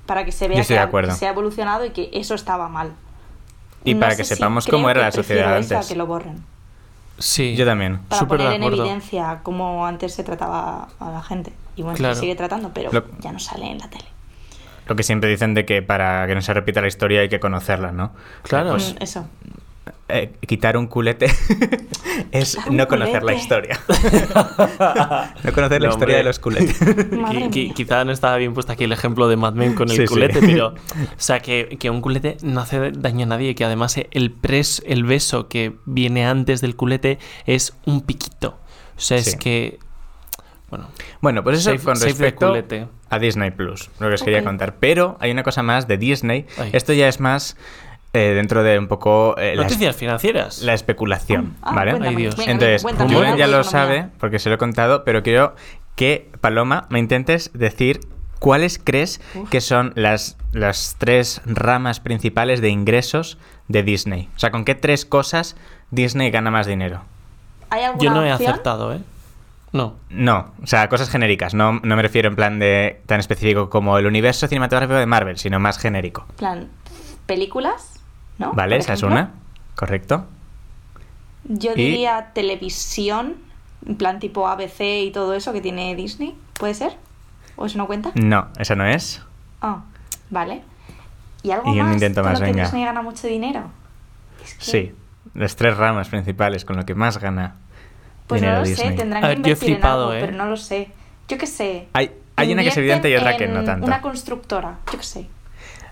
para 0.06 0.24
que 0.24 0.32
se 0.32 0.48
vea 0.48 0.56
que, 0.56 0.74
de 0.74 1.12
se 1.12 1.26
ha 1.26 1.30
evolucionado 1.30 1.84
y 1.84 1.90
que 1.90 2.10
eso 2.12 2.34
estaba 2.34 2.68
mal. 2.68 2.92
Y 3.84 3.94
No 3.94 4.00
para 4.00 4.16
que 4.16 4.24
sepamos 4.24 4.66
cómo 4.66 4.88
era 4.88 5.00
que 5.00 5.04
la 5.06 5.12
sociedad 5.12 5.42
prefiero 5.42 5.60
eso 5.60 5.74
a 5.74 5.76
antes. 5.78 5.88
que 5.90 5.96
lo 5.96 6.06
borren 6.06 6.42
Sí. 7.18 7.54
Yo 7.54 7.64
también. 7.64 7.98
para 8.08 8.18
Súper 8.20 8.38
de 8.38 8.44
poner 8.46 8.56
en 8.60 8.62
acuerdo. 8.64 8.82
evidencia 8.84 9.40
cómo 9.42 9.86
antes 9.86 10.14
se 10.14 10.24
trataba 10.24 10.88
a 10.98 11.10
la 11.10 11.22
gente. 11.22 11.52
Y 11.76 11.82
bueno, 11.82 11.96
Claro. 11.96 12.14
se 12.14 12.22
sigue 12.22 12.34
tratando, 12.34 12.70
pero 12.74 12.90
Lo- 12.92 13.04
ya 13.20 13.30
no 13.32 13.38
sale 13.38 13.70
en 13.70 13.78
la 13.78 13.88
tele. 13.88 14.04
Lo 14.86 14.96
que 14.96 15.02
siempre 15.02 15.30
dicen 15.30 15.54
de 15.54 15.64
que 15.64 15.80
para 15.82 16.26
que 16.26 16.34
no 16.34 16.42
se 16.42 16.52
repita 16.54 16.80
la 16.80 16.88
historia 16.88 17.20
hay 17.20 17.28
que 17.28 17.40
conocerla, 17.40 17.92
¿no? 17.92 18.12
Claro. 18.42 18.70
Pues, 18.72 18.94
Mm, 18.94 19.02
Eso. 19.02 19.26
Eh, 20.08 20.32
quitar 20.46 20.76
un 20.76 20.86
culete 20.86 21.26
es 22.32 22.56
un 22.66 22.76
no 22.76 22.86
conocer 22.88 23.22
la 23.22 23.32
culete. 23.32 23.40
historia. 23.40 23.80
no 25.44 25.52
conocer 25.52 25.82
la 25.82 25.88
historia 25.88 25.92
hombre. 25.92 26.14
de 26.16 26.24
los 26.24 26.38
culetes. 26.38 26.78
Quizá 27.74 28.04
no 28.04 28.12
estaba 28.12 28.36
bien 28.36 28.54
puesto 28.54 28.72
aquí 28.72 28.84
el 28.84 28.92
ejemplo 28.92 29.28
de 29.28 29.36
Mad 29.36 29.54
Men 29.54 29.74
con 29.74 29.88
el 29.90 29.96
Sí, 29.96 30.02
sí. 30.02 30.06
culete, 30.06 30.40
pero. 30.40 30.68
O 30.94 31.20
sea, 31.24 31.40
que, 31.40 31.76
que 31.78 31.90
un 31.90 32.00
culete 32.00 32.36
no 32.42 32.60
hace 32.60 32.90
daño 32.92 33.24
a 33.24 33.26
nadie, 33.28 33.54
que 33.54 33.64
además 33.64 33.96
el 34.10 34.30
pres, 34.32 34.82
el 34.86 35.04
beso 35.04 35.48
que 35.48 35.76
viene 35.86 36.26
antes 36.26 36.60
del 36.60 36.76
culete 36.76 37.18
es 37.46 37.74
un 37.86 38.02
piquito. 38.02 38.58
O 38.96 39.00
sea, 39.00 39.16
es 39.18 39.32
Sí. 39.32 39.38
que. 39.38 39.78
Bueno, 40.70 40.88
Bueno, 41.20 41.44
pues 41.44 41.58
eso 41.58 41.70
Save- 41.70 41.82
con 41.82 42.00
respecto 42.00 42.48
culete. 42.48 42.88
a 43.10 43.18
Disney 43.18 43.50
Plus, 43.52 43.90
lo 44.00 44.08
que 44.08 44.14
os 44.14 44.22
quería 44.22 44.42
contar. 44.42 44.76
Pero 44.80 45.16
hay 45.20 45.30
una 45.30 45.42
cosa 45.42 45.62
más 45.62 45.86
de 45.86 45.98
Disney. 45.98 46.46
Ay. 46.58 46.70
Esto 46.72 46.92
ya 46.92 47.06
es 47.08 47.20
más 47.20 47.56
eh, 48.14 48.32
dentro 48.34 48.62
de 48.62 48.78
un 48.78 48.88
poco 48.88 49.36
eh, 49.36 49.54
la, 49.56 49.64
noticias 49.64 49.94
financieras. 49.96 50.62
la 50.62 50.72
especulación, 50.72 51.54
Ah, 51.62 51.74
¿vale? 51.74 51.90
cuéntame, 51.90 52.16
Ay, 52.16 52.22
Dios. 52.22 52.36
venga, 52.36 52.52
Entonces, 52.52 52.82
cuéntame, 52.82 53.14
algo 53.16 53.36
ya 53.36 53.46
lo 53.46 53.62
sabe, 53.64 54.06
porque 54.18 54.38
se 54.38 54.48
lo 54.48 54.54
he 54.54 54.58
contado, 54.58 55.04
pero 55.04 55.22
quiero 55.22 55.54
que, 55.96 56.30
Paloma, 56.40 56.86
me 56.90 56.98
intentes 56.98 57.50
decir 57.54 58.00
cuáles 58.38 58.78
crees 58.82 59.20
Uf. 59.34 59.48
que 59.50 59.60
son 59.60 59.92
las, 59.96 60.36
las 60.52 60.96
tres 60.98 61.40
ramas 61.44 62.00
principales 62.00 62.60
de 62.60 62.68
ingresos 62.70 63.36
de 63.68 63.82
Disney. 63.82 64.28
O 64.36 64.38
sea, 64.38 64.50
¿con 64.50 64.64
qué 64.64 64.74
tres 64.74 65.04
cosas 65.04 65.56
Disney 65.90 66.30
gana 66.30 66.50
más 66.50 66.66
dinero? 66.66 67.02
¿Hay 67.70 67.82
alguna 67.82 68.04
Yo 68.04 68.10
no 68.10 68.24
he 68.24 68.32
opción? 68.32 68.50
acertado, 68.52 68.94
¿eh? 68.94 69.00
No. 69.72 69.94
No, 70.10 70.52
o 70.62 70.66
sea, 70.68 70.88
cosas 70.88 71.10
genéricas. 71.10 71.52
No, 71.54 71.80
no 71.82 71.96
me 71.96 72.02
refiero 72.02 72.28
en 72.28 72.36
plan 72.36 72.60
de 72.60 73.00
tan 73.06 73.18
específico 73.18 73.70
como 73.70 73.98
el 73.98 74.06
universo 74.06 74.46
cinematográfico 74.46 74.98
de 74.98 75.06
Marvel, 75.06 75.36
sino 75.38 75.58
más 75.58 75.78
genérico. 75.78 76.26
En 76.30 76.36
plan, 76.36 76.68
películas, 77.26 78.00
¿no? 78.38 78.52
¿Vale? 78.52 78.76
Por 78.76 78.80
Esa 78.84 78.92
es 78.94 79.02
una. 79.02 79.30
¿Correcto? 79.74 80.26
Yo 81.44 81.72
Y- 81.72 81.76
diría 81.76 82.30
televisión, 82.34 83.36
en 83.86 83.96
plan 83.96 84.18
tipo 84.18 84.48
ABC 84.48 84.80
y 85.04 85.10
todo 85.10 85.34
eso 85.34 85.52
que 85.52 85.60
tiene 85.60 85.94
Disney. 85.94 86.36
¿Puede 86.58 86.74
ser? 86.74 86.96
¿O 87.56 87.66
eso 87.66 87.78
no 87.78 87.86
cuenta? 87.86 88.12
No, 88.14 88.48
esa 88.58 88.74
no 88.74 88.86
es. 88.86 89.22
Ah, 89.60 89.82
vale. 90.30 90.62
¿Y 91.42 91.50
algo 91.50 91.74
Y 91.74 91.80
un 91.80 91.86
más 91.86 91.94
intento 91.94 92.22
con 92.22 92.30
más, 92.32 92.40
lo 92.40 92.46
que 92.46 92.52
venga. 92.52 92.64
Disney 92.64 92.84
gana 92.84 93.02
mucho 93.02 93.26
dinero? 93.26 93.64
Es 94.42 94.54
que- 94.54 94.64
Sí, 94.64 94.92
las 95.34 95.56
tres 95.56 95.76
ramas 95.76 96.08
principales 96.08 96.64
con 96.64 96.76
lo 96.76 96.84
que 96.86 96.94
más 96.94 97.18
gana 97.18 97.56
Pues 98.26 98.40
dinero 98.40 98.58
no 98.58 98.62
lo 98.62 98.68
Disney. 98.68 98.88
sé, 98.90 98.94
tendrán 98.94 99.24
A 99.24 99.28
que 99.28 99.34
ver, 99.34 99.38
yo 99.46 99.52
en 99.52 99.58
algo, 100.04 100.12
¿eh? 100.14 100.20
pero 100.20 100.32
no 100.36 100.46
lo 100.46 100.56
sé. 100.56 100.90
Yo 101.28 101.36
qué 101.38 101.46
sé. 101.46 101.88
Hay, 101.92 102.10
hay 102.36 102.52
una 102.52 102.62
que 102.62 102.68
es 102.68 102.76
evidente 102.76 103.10
y 103.10 103.14
otra 103.16 103.36
que 103.36 103.46
no 103.48 103.62
tanto. 103.64 103.86
Una 103.86 104.00
constructora, 104.00 104.78
yo 104.90 104.98
qué 104.98 105.04
sé. 105.04 105.26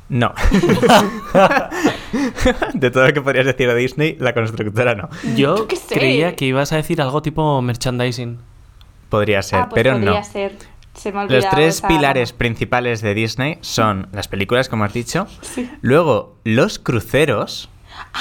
No. 0.08 0.32
de 2.74 2.90
todo 2.90 3.06
lo 3.06 3.12
que 3.12 3.22
podrías 3.22 3.46
decir 3.46 3.68
de 3.68 3.74
Disney, 3.74 4.16
la 4.18 4.34
constructora 4.34 4.94
no. 4.94 5.08
Yo 5.34 5.56
Yo 5.56 5.68
qué 5.68 5.76
sé. 5.76 5.94
creía 5.94 6.36
que 6.36 6.46
ibas 6.46 6.72
a 6.72 6.76
decir 6.76 7.00
algo 7.00 7.22
tipo 7.22 7.60
merchandising. 7.62 8.38
Podría 9.08 9.42
ser, 9.42 9.60
ah, 9.60 9.68
pues 9.70 9.82
pero 9.82 9.94
podría 9.94 10.18
no. 10.20 10.24
ser. 10.24 10.56
Se 10.94 11.10
me 11.12 11.20
ha 11.20 11.24
Los 11.24 11.48
tres 11.48 11.76
esa 11.78 11.88
pilares 11.88 12.32
principales 12.34 13.00
de 13.00 13.14
Disney 13.14 13.56
son 13.62 14.08
las 14.12 14.28
películas, 14.28 14.68
como 14.68 14.84
has 14.84 14.92
dicho, 14.92 15.26
Sí. 15.40 15.70
luego 15.80 16.36
los 16.44 16.78
cruceros, 16.78 17.64
¡Hala, 17.64 17.71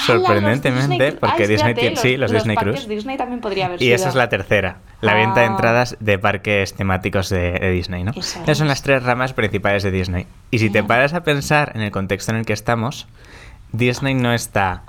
sorprendentemente, 0.06 0.88
los 0.88 0.88
Disney- 0.98 1.18
porque 1.20 1.44
Ah, 1.44 1.46
Disney 1.46 1.74
tiene, 1.74 1.96
sí, 1.96 2.16
los, 2.16 2.30
Disney 2.30 2.56
Cruise. 2.56 2.88
Disney 2.88 3.16
también 3.16 3.40
podría 3.40 3.66
haber 3.66 3.80
Y 3.80 3.84
sido. 3.86 3.96
esa 3.96 4.08
es 4.08 4.14
la 4.14 4.28
tercera, 4.28 4.78
la 5.00 5.14
venta 5.14 5.40
de 5.40 5.46
Ah. 5.46 5.50
entradas 5.50 5.96
de 6.00 6.18
parques 6.18 6.74
temáticos 6.74 7.28
de, 7.28 7.52
de 7.52 7.70
Disney, 7.70 8.04
¿no? 8.04 8.12
Eso 8.12 8.40
Esas 8.42 8.58
son 8.58 8.66
es. 8.66 8.70
las 8.70 8.82
tres 8.82 9.02
ramas 9.02 9.32
principales 9.32 9.82
de 9.82 9.90
Disney. 9.90 10.26
Y 10.50 10.58
si 10.58 10.70
te 10.70 10.82
paras 10.82 11.14
a 11.14 11.22
pensar 11.24 11.72
en 11.74 11.82
el 11.82 11.90
contexto 11.90 12.32
en 12.32 12.38
el 12.38 12.46
que 12.46 12.52
estamos, 12.52 13.06
Disney 13.72 14.14
no 14.14 14.32
está 14.32 14.82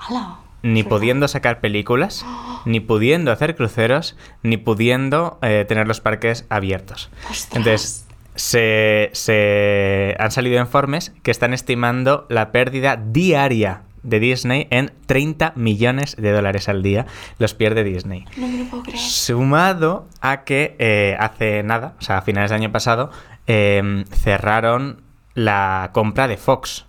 ni 0.61 0.83
pudiendo 0.83 1.27
sacar 1.27 1.59
películas, 1.59 2.25
ni 2.65 2.79
pudiendo 2.79 3.31
hacer 3.31 3.55
cruceros, 3.55 4.15
ni 4.43 4.57
pudiendo 4.57 5.37
eh, 5.41 5.65
tener 5.67 5.87
los 5.87 5.99
parques 6.01 6.45
abiertos. 6.49 7.09
¡Ostras! 7.29 7.49
Entonces, 7.57 8.05
se, 8.35 9.09
se 9.13 10.15
han 10.17 10.31
salido 10.31 10.59
informes 10.59 11.13
que 11.21 11.29
están 11.31 11.53
estimando 11.53 12.25
la 12.29 12.51
pérdida 12.51 12.95
diaria 12.97 13.81
de 14.03 14.19
Disney 14.19 14.67
en 14.69 14.91
30 15.05 15.53
millones 15.55 16.15
de 16.17 16.31
dólares 16.31 16.69
al 16.69 16.83
día. 16.83 17.05
Los 17.39 17.53
pierde 17.53 17.83
Disney. 17.83 18.25
No 18.37 18.47
me 18.47 18.59
lo 18.59 18.65
puedo 18.65 18.83
creer. 18.83 18.99
Sumado 18.99 20.07
a 20.21 20.43
que 20.43 20.75
eh, 20.79 21.15
hace 21.19 21.63
nada, 21.63 21.95
o 21.99 22.01
sea, 22.01 22.19
a 22.19 22.21
finales 22.21 22.51
del 22.51 22.59
año 22.61 22.71
pasado, 22.71 23.09
eh, 23.47 24.03
cerraron 24.11 25.01
la 25.33 25.89
compra 25.93 26.27
de 26.27 26.37
Fox, 26.37 26.85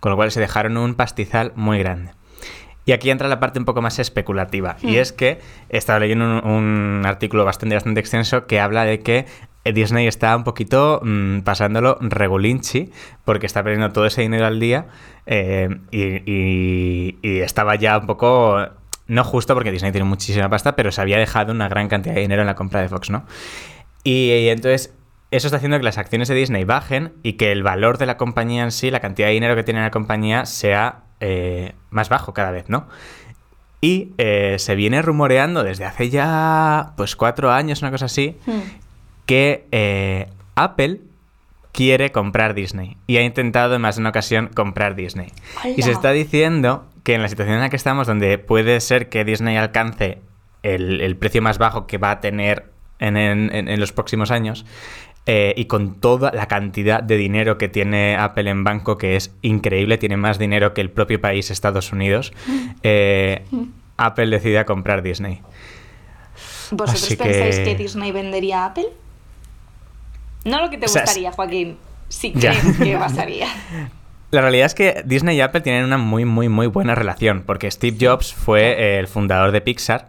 con 0.00 0.10
lo 0.10 0.16
cual 0.16 0.30
se 0.30 0.40
dejaron 0.40 0.76
un 0.76 0.94
pastizal 0.94 1.52
muy 1.54 1.78
grande. 1.78 2.12
Y 2.86 2.92
aquí 2.92 3.10
entra 3.10 3.28
la 3.28 3.40
parte 3.40 3.58
un 3.58 3.64
poco 3.64 3.80
más 3.80 3.98
especulativa, 3.98 4.76
y 4.82 4.96
Hmm. 4.96 5.00
es 5.00 5.12
que 5.12 5.40
he 5.70 5.78
estado 5.78 6.00
leyendo 6.00 6.24
un, 6.42 6.46
un 6.46 7.06
artículo 7.06 7.44
bastante, 7.44 7.74
bastante 7.74 8.00
extenso 8.00 8.46
que 8.46 8.60
habla 8.60 8.84
de 8.84 9.00
que 9.00 9.24
Disney 9.72 10.06
está 10.06 10.36
un 10.36 10.44
poquito 10.44 11.00
mm, 11.02 11.40
pasándolo 11.40 11.96
regulinchi, 12.00 12.90
porque 13.24 13.46
está 13.46 13.62
perdiendo 13.62 13.92
todo 13.92 14.06
ese 14.06 14.20
dinero 14.22 14.46
al 14.46 14.60
día, 14.60 14.86
eh, 15.26 15.68
y, 15.90 17.16
estaba 17.40 17.74
ya 17.76 17.98
un 17.98 18.06
poco 18.06 18.58
no 19.06 19.24
justo 19.24 19.54
porque 19.54 19.70
Disney 19.70 19.92
tiene 19.92 20.06
muchísima 20.06 20.48
pasta, 20.48 20.76
pero 20.76 20.92
se 20.92 21.00
había 21.00 21.18
dejado 21.18 21.52
una 21.52 21.68
gran 21.68 21.88
cantidad 21.88 22.14
de 22.14 22.20
dinero 22.20 22.42
en 22.42 22.46
la 22.46 22.54
compra 22.54 22.80
de 22.80 22.88
Fox, 22.88 23.10
¿no? 23.10 23.24
Y, 24.02 24.48
entonces 24.48 24.94
eso 25.30 25.46
está 25.46 25.56
haciendo 25.56 25.78
que 25.78 25.84
las 25.84 25.98
acciones 25.98 26.28
de 26.28 26.34
Disney 26.34 26.64
bajen 26.64 27.14
y 27.22 27.34
que 27.34 27.50
el 27.50 27.62
valor 27.62 27.98
de 27.98 28.06
la 28.06 28.16
compañía 28.16 28.62
en 28.62 28.70
sí, 28.70 28.90
la 28.90 29.00
cantidad 29.00 29.28
de 29.28 29.34
dinero 29.34 29.56
que 29.56 29.64
tiene 29.64 29.80
la 29.80 29.90
compañía, 29.90 30.46
sea 30.46 31.04
eh, 31.20 31.74
más 31.90 32.08
bajo 32.08 32.34
cada 32.34 32.50
vez, 32.50 32.68
¿no? 32.68 32.86
Y 33.80 34.14
eh, 34.16 34.56
se 34.58 34.74
viene 34.76 35.02
rumoreando 35.02 35.62
desde 35.62 35.84
hace 35.84 36.08
ya, 36.08 36.94
pues, 36.96 37.16
cuatro 37.16 37.50
años, 37.50 37.82
una 37.82 37.90
cosa 37.90 38.06
así, 38.06 38.38
Hmm. 38.46 38.60
Que 39.26 39.66
eh, 39.72 40.28
Apple 40.54 41.00
quiere 41.72 42.12
comprar 42.12 42.54
Disney 42.54 42.96
y 43.06 43.16
ha 43.16 43.22
intentado 43.22 43.74
en 43.74 43.80
más 43.80 43.96
de 43.96 44.00
una 44.00 44.10
ocasión 44.10 44.48
comprar 44.54 44.94
Disney. 44.94 45.32
Y 45.76 45.82
se 45.82 45.90
está 45.90 46.12
diciendo 46.12 46.86
que 47.02 47.14
en 47.14 47.22
la 47.22 47.28
situación 47.28 47.56
en 47.56 47.62
la 47.62 47.70
que 47.70 47.76
estamos, 47.76 48.06
donde 48.06 48.38
puede 48.38 48.80
ser 48.80 49.08
que 49.08 49.24
Disney 49.24 49.56
alcance 49.56 50.20
el, 50.62 51.00
el 51.00 51.16
precio 51.16 51.42
más 51.42 51.58
bajo 51.58 51.86
que 51.86 51.98
va 51.98 52.12
a 52.12 52.20
tener 52.20 52.66
en, 53.00 53.16
en- 53.16 53.54
en- 53.54 53.68
en 53.68 53.80
los 53.80 53.92
próximos 53.92 54.30
años, 54.30 54.64
eh, 55.26 55.52
y 55.56 55.64
con 55.64 56.00
toda 56.00 56.30
la 56.32 56.46
cantidad 56.48 57.02
de 57.02 57.16
dinero 57.16 57.58
que 57.58 57.68
tiene 57.68 58.14
Apple 58.16 58.48
en 58.48 58.62
banco, 58.62 58.96
que 58.98 59.16
es 59.16 59.34
increíble, 59.42 59.98
tiene 59.98 60.16
más 60.16 60.38
dinero 60.38 60.74
que 60.74 60.80
el 60.80 60.90
propio 60.90 61.20
país 61.20 61.50
Estados 61.50 61.92
Unidos, 61.92 62.32
eh, 62.82 63.42
Apple 63.96 64.26
decide 64.28 64.64
comprar 64.64 65.02
Disney. 65.02 65.40
¿Vosotros 66.70 67.02
Así 67.02 67.16
pensáis 67.16 67.58
que- 67.58 67.64
que... 67.64 67.74
Disney 67.74 68.12
vendería 68.12 68.62
a 68.62 68.66
Apple? 68.66 68.86
No 70.44 70.60
lo 70.60 70.70
que 70.70 70.78
te 70.78 70.86
O 70.86 70.88
sea, 70.88 71.02
gustaría, 71.02 71.32
Joaquín. 71.32 71.76
Sí 72.08 72.32
crees 72.32 72.76
que 72.78 72.96
pasaría. 72.96 73.48
La 74.30 74.40
realidad 74.40 74.66
es 74.66 74.74
que 74.74 75.02
Disney 75.04 75.36
y 75.36 75.40
Apple 75.40 75.60
tienen 75.60 75.84
una 75.84 75.96
muy, 75.96 76.24
muy, 76.24 76.48
muy 76.48 76.66
buena 76.66 76.94
relación, 76.96 77.44
porque 77.46 77.70
Steve 77.70 77.96
Jobs 78.00 78.34
fue 78.34 78.72
eh, 78.72 78.98
el 78.98 79.06
fundador 79.06 79.52
de 79.52 79.60
Pixar. 79.60 80.08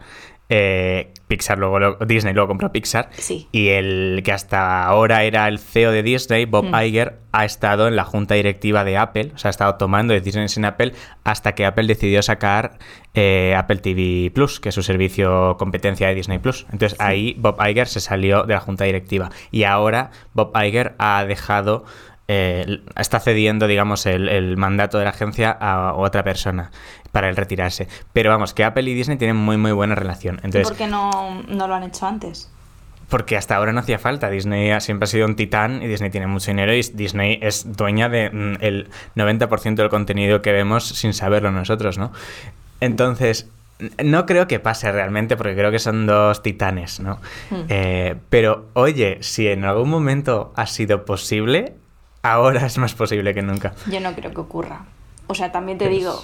eh, 0.50 1.12
Pixar 1.28 1.58
luego 1.58 1.80
lo- 1.80 1.96
Disney 2.06 2.34
luego 2.34 2.48
compró 2.50 2.72
Pixar 2.72 3.10
Sí. 3.14 3.48
y 3.52 3.70
el 3.70 4.22
que 4.24 4.32
hasta 4.32 4.84
ahora 4.86 5.24
era 5.24 5.48
el 5.48 5.60
CEO 5.60 5.92
de 5.92 6.04
Disney, 6.04 6.46
Bob 6.46 6.66
Mm. 6.66 6.76
Iger, 6.84 7.20
ha 7.32 7.46
estado 7.46 7.88
en 7.88 7.96
la 7.96 8.04
junta 8.06 8.36
directiva 8.36 8.84
de 8.84 8.98
Apple, 8.98 9.32
o 9.36 9.38
sea, 9.38 9.50
ha 9.50 9.52
estado 9.52 9.76
tomando 9.76 10.14
decisiones 10.14 10.56
en 10.58 10.66
Apple 10.66 10.94
hasta 11.24 11.54
que 11.54 11.66
Apple 11.66 11.88
decidió 11.88 12.22
sacar 12.22 12.78
eh, 13.18 13.56
Apple 13.58 13.78
TV 13.78 14.30
Plus, 14.34 14.60
que 14.60 14.70
es 14.70 14.76
su 14.76 14.84
servicio 14.84 15.56
competencia 15.58 16.08
de 16.08 16.16
Disney 16.16 16.38
Plus. 16.40 16.66
Entonces 16.72 17.00
ahí 17.00 17.34
Bob 17.40 17.58
Iger 17.66 17.88
se 17.88 18.02
salió 18.02 18.44
de 18.44 18.54
la 18.54 18.60
junta 18.60 18.84
directiva 18.84 19.30
y 19.52 19.64
ahora 19.64 20.12
Bob 20.34 20.52
Iger 20.62 20.96
ha 21.00 21.24
dejado 21.26 21.86
eh, 22.28 22.82
está 22.98 23.20
cediendo, 23.20 23.68
digamos, 23.68 24.06
el, 24.06 24.30
el 24.30 24.58
mandato 24.58 24.98
de 24.98 25.04
la 25.04 25.12
agencia 25.12 25.52
a 25.52 25.94
otra 25.94 26.24
persona 26.24 26.72
para 27.12 27.30
el 27.30 27.36
retirarse. 27.36 27.88
Pero 28.14 28.30
vamos, 28.30 28.54
que 28.54 28.64
Apple 28.64 28.90
y 28.90 28.94
Disney 28.94 29.18
tienen 29.18 29.38
muy, 29.38 29.58
muy 29.58 29.72
buena 29.72 29.96
relación. 29.96 30.36
¿Y 30.44 30.48
Entonces, 30.48 30.68
por 30.68 30.78
qué 30.78 30.88
no, 30.88 31.44
no 31.48 31.68
lo 31.68 31.76
han 31.76 31.84
hecho 31.84 32.06
antes? 32.06 32.50
porque 33.10 33.38
hasta 33.38 33.56
ahora 33.56 33.72
no 33.72 33.80
hacía 33.80 34.00
falta. 34.00 34.30
Disney 34.30 34.80
siempre 34.82 35.06
ha 35.06 35.08
sido 35.08 35.26
un 35.26 35.36
titán 35.36 35.82
y 35.82 35.88
Disney 35.88 36.10
tiene 36.10 36.28
mucho 36.28 36.52
dinero 36.52 36.74
y 36.74 36.82
Disney 36.82 37.40
es 37.42 37.76
dueña 37.78 38.10
del 38.10 38.58
el 38.62 38.90
90% 39.16 39.76
del 39.76 39.90
contenido 39.90 40.42
que 40.42 40.52
vemos 40.52 40.88
sin 40.88 41.14
saberlo 41.14 41.52
nosotros, 41.52 41.98
¿no? 41.98 42.12
Entonces, 42.82 43.48
no 44.04 44.26
creo 44.26 44.48
que 44.48 44.60
pase 44.60 44.92
realmente 44.92 45.38
porque 45.38 45.56
creo 45.56 45.72
que 45.72 45.80
son 45.80 46.06
dos 46.06 46.42
titanes, 46.42 47.00
¿no? 47.00 47.20
Hmm. 47.50 47.64
Eh, 47.70 48.16
pero, 48.30 48.68
oye, 48.74 49.20
si 49.22 49.48
en 49.48 49.66
algún 49.66 49.90
momento 49.90 50.54
ha 50.56 50.66
sido 50.66 51.06
posible, 51.06 51.74
ahora 52.32 52.66
es 52.66 52.78
más 52.78 52.94
posible 52.94 53.34
que 53.34 53.42
nunca. 53.42 53.74
Yo 53.92 54.00
no 54.00 54.14
creo 54.14 54.34
que 54.34 54.42
ocurra. 54.42 54.86
O 55.28 55.36
sea, 55.36 55.52
también 55.52 55.78
te 55.78 55.86
Pues- 55.86 55.98
digo, 55.98 56.24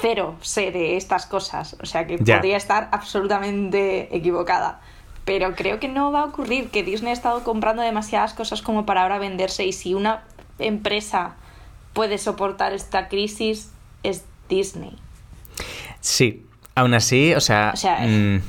cero 0.00 0.36
sé 0.40 0.70
de 0.70 0.96
estas 0.96 1.26
cosas. 1.26 1.76
O 1.82 1.86
sea, 1.86 2.06
que 2.06 2.18
Ya. 2.22 2.36
podría 2.36 2.56
estar 2.56 2.88
absolutamente 2.92 4.14
equivocada. 4.16 4.80
Pero 5.24 5.54
creo 5.54 5.78
que 5.78 5.88
no 5.88 6.10
va 6.10 6.22
a 6.22 6.24
ocurrir, 6.24 6.70
que 6.70 6.82
Disney 6.82 7.10
ha 7.10 7.12
estado 7.12 7.44
comprando 7.44 7.82
demasiadas 7.82 8.32
cosas 8.34 8.62
como 8.62 8.86
para 8.86 9.02
ahora 9.02 9.18
venderse. 9.18 9.64
Y 9.66 9.72
si 9.72 9.94
una 9.94 10.22
empresa 10.58 11.34
puede 11.92 12.16
soportar 12.18 12.72
esta 12.72 13.08
crisis, 13.08 13.70
es 14.02 14.24
Disney. 14.48 14.96
Sí, 16.00 16.46
aún 16.74 16.94
así, 16.94 17.34
o 17.34 17.40
sea, 17.40 17.72
O 17.74 17.76
sea, 17.76 17.98
mm, 18.06 18.40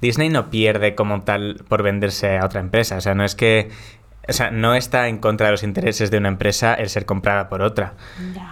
Disney 0.00 0.28
no 0.30 0.50
pierde 0.50 0.94
como 0.94 1.22
tal 1.22 1.64
por 1.68 1.82
venderse 1.82 2.38
a 2.38 2.44
otra 2.44 2.60
empresa. 2.60 2.96
O 2.96 3.00
sea, 3.00 3.14
no 3.14 3.24
es 3.24 3.34
que. 3.34 3.70
O 4.28 4.32
sea, 4.32 4.50
no 4.50 4.74
está 4.74 5.08
en 5.08 5.18
contra 5.18 5.46
de 5.46 5.52
los 5.52 5.62
intereses 5.62 6.10
de 6.10 6.18
una 6.18 6.28
empresa 6.28 6.74
el 6.74 6.88
ser 6.88 7.06
comprada 7.06 7.48
por 7.48 7.62
otra. 7.62 7.94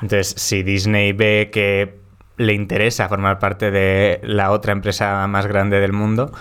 Entonces, 0.03 0.35
si 0.37 0.63
Disney 0.63 1.13
ve 1.13 1.51
que 1.53 2.01
le 2.37 2.53
interesa 2.53 3.09
formar 3.09 3.39
parte 3.39 3.71
de 3.71 4.21
la 4.23 4.51
otra 4.51 4.73
empresa 4.73 5.27
más 5.27 5.47
grande 5.47 5.81
del 5.81 5.93
mundo, 5.93 6.33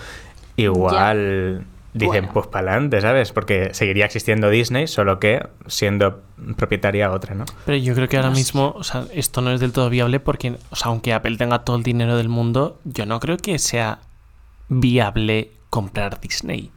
igual 0.56 1.66
dicen, 1.94 2.22
Bueno. 2.22 2.34
pues 2.34 2.48
para 2.48 2.72
adelante, 2.72 3.02
¿sabes? 3.02 3.32
Porque 3.32 3.74
seguiría 3.74 4.06
existiendo 4.06 4.50
Disney, 4.50 4.88
solo 4.88 5.20
que 5.20 5.46
siendo 5.68 6.22
propietaria 6.58 7.12
otra, 7.12 7.36
¿no? 7.36 7.46
Pero 7.66 7.78
yo 7.78 7.94
creo 7.94 8.08
que 8.08 8.18
ahora 8.18 8.32
mismo, 8.32 8.74
o 8.76 8.84
sea, 8.84 9.06
esto 9.14 9.42
no 9.42 9.52
es 9.52 9.60
del 9.60 9.72
todo 9.72 9.90
viable 9.90 10.20
porque, 10.20 10.56
o 10.72 10.76
sea, 10.76 10.88
aunque 10.90 11.14
Apple 11.14 11.38
tenga 11.38 11.60
todo 11.60 11.76
el 11.76 11.84
dinero 11.84 12.18
del 12.18 12.30
mundo, 12.30 12.80
yo 12.84 13.06
no 13.06 13.20
creo 13.20 13.38
que 13.38 13.60
sea 13.60 14.00
viable 14.70 15.52
comprar 15.70 16.20
Disney. 16.20 16.72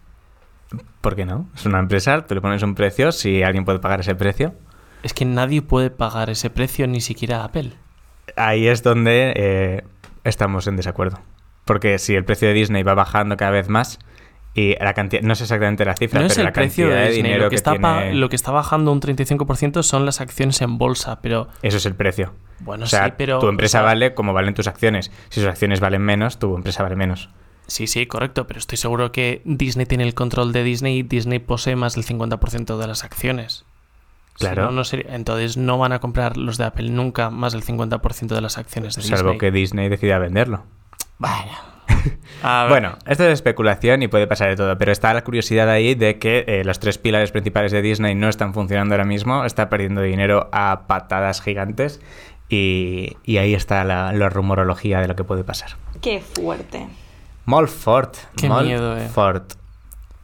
¿Por 1.01 1.15
qué 1.17 1.25
no? 1.25 1.49
Es 1.55 1.67
una 1.67 1.79
empresa, 1.79 2.27
tú 2.27 2.35
le 2.35 2.41
pones 2.41 2.63
un 2.63 2.75
precio, 2.75 3.13
si 3.13 3.43
alguien 3.43 3.65
puede 3.65 3.79
pagar 3.79 4.01
ese 4.01 4.15
precio. 4.15 4.55
Es 5.03 5.15
que 5.15 5.25
nadie 5.25 5.63
puede 5.63 5.91
pagar 5.91 6.31
ese 6.31 6.51
precio, 6.51 6.87
ni 6.87 7.01
siquiera 7.01 7.45
Apple. 7.45 7.73
ahí 8.37 8.67
es 8.67 8.83
donde 8.83 9.33
eh, 9.37 9.85
estamos 10.25 10.67
en 10.67 10.77
desacuerdo. 10.77 11.21
Porque 11.65 11.99
si 11.99 12.15
el 12.15 12.25
precio 12.25 12.49
de 12.49 12.55
Disney 12.55 12.83
va 12.83 12.95
bajando 12.95 13.37
cada 13.37 13.51
vez 13.51 13.69
más 13.69 13.99
y 14.55 14.75
la 14.81 14.95
cantidad, 14.95 15.23
no 15.23 15.35
sé 15.35 15.45
exactamente 15.45 15.85
la 15.85 15.95
cifra, 15.95 16.21
No 16.21 16.25
pero 16.25 16.33
es 16.33 16.39
el 16.39 16.45
la 16.45 16.53
precio 16.53 16.87
cantidad 16.87 17.03
de 17.03 17.11
Disney. 17.11 17.23
dinero 17.23 17.45
Lo 17.45 17.51
que, 17.51 17.51
que, 17.51 17.57
está 17.57 17.71
tiene, 17.73 18.15
lo 18.15 18.29
que 18.29 18.37
está 18.37 18.53
bajando 18.53 18.91
un 18.91 19.01
35% 19.01 19.83
son 19.83 20.07
las 20.07 20.21
acciones 20.21 20.61
en 20.63 20.79
bolsa, 20.79 21.21
pero 21.21 21.49
eso 21.63 21.77
es 21.77 21.87
el 21.87 21.95
precio. 21.95 22.35
bueno, 22.61 22.85
o 22.85 22.87
sea, 22.87 23.07
sí, 23.07 23.13
pero... 23.17 23.39
tu 23.39 23.49
empresa 23.49 23.79
o 23.79 23.83
sea, 23.83 23.87
vale 23.87 24.15
como 24.15 24.33
valen 24.33 24.55
tus 24.55 24.67
acciones. 24.67 25.13
Si 25.29 25.41
sus 25.41 25.49
acciones 25.49 25.81
valen 25.81 26.03
menos, 26.03 26.39
tu 26.39 26.57
empresa 26.57 26.83
vale 26.83 26.97
menos. 26.97 27.29
Sí, 27.67 27.87
sí, 27.87 28.07
correcto, 28.07 28.47
pero 28.47 28.59
estoy 28.59 28.79
seguro 28.79 29.11
que 29.13 29.43
Disney 29.45 29.87
tiene 29.87 30.05
el 30.05 30.15
control 30.15 30.53
de 30.53 30.63
Disney 30.63 30.99
y 30.99 31.03
Disney 31.03 31.39
posee 31.41 31.75
más 31.77 31.95
del 31.95 32.05
50% 32.05 32.79
de 32.79 32.87
las 32.87 33.03
acciones. 33.05 33.65
Si 34.37 34.41
Claro. 34.45 34.67
no, 34.67 34.71
no 34.71 34.85
sería- 34.85 35.15
entonces 35.15 35.57
no 35.57 35.79
van 35.79 35.93
a 35.93 35.99
comprar 35.99 36.37
los 36.37 36.59
de 36.59 36.65
Apple 36.65 36.91
nunca 36.91 37.31
más 37.31 37.53
del 37.55 37.63
50% 37.63 38.35
de 38.35 38.41
las 38.41 38.59
acciones 38.59 38.95
de 38.95 39.03
Salvo 39.03 39.31
Disney. 39.33 39.39
que 39.39 39.51
Disney 39.51 39.89
decida 39.89 40.19
venderlo. 40.19 40.65
Vaya. 41.19 41.59
A 42.43 42.63
ver, 42.65 42.71
Bueno, 42.71 42.99
esto 43.07 43.25
es 43.25 43.33
especulación 43.33 44.03
y 44.03 44.09
puede 44.09 44.27
pasar 44.27 44.49
de 44.51 44.57
todo, 44.57 44.77
pero 44.77 44.93
está 44.93 45.15
la 45.15 45.25
curiosidad 45.25 45.69
ahí 45.71 45.95
de 45.95 46.19
que 46.19 46.45
eh, 46.47 46.63
los 46.65 46.79
tres 46.81 46.99
pilares 46.99 47.33
principales 47.33 47.73
de 47.73 47.81
Disney 47.83 48.15
no 48.15 48.29
están 48.29 48.53
funcionando 48.55 48.95
ahora 48.95 49.05
mismo, 49.07 49.45
está 49.45 49.69
perdiendo 49.69 50.03
dinero 50.03 50.49
a 50.53 50.83
patadas 50.87 51.41
gigantes 51.41 52.01
y, 52.49 53.17
y 53.25 53.39
ahí 53.39 53.55
está 53.55 53.83
la, 53.85 54.13
la 54.13 54.29
rumorología 54.29 55.01
de 55.01 55.09
lo 55.09 55.17
que 55.17 55.25
puede 55.25 55.45
pasar. 55.45 55.71
Qué 56.03 56.21
fuerte. 56.21 56.87
Molt 57.47 57.71
fort. 57.71 58.17
Qué 58.37 58.49
molt 58.51 58.67
miedo, 58.67 58.97
eh. 58.99 59.09
fort. 59.09 59.55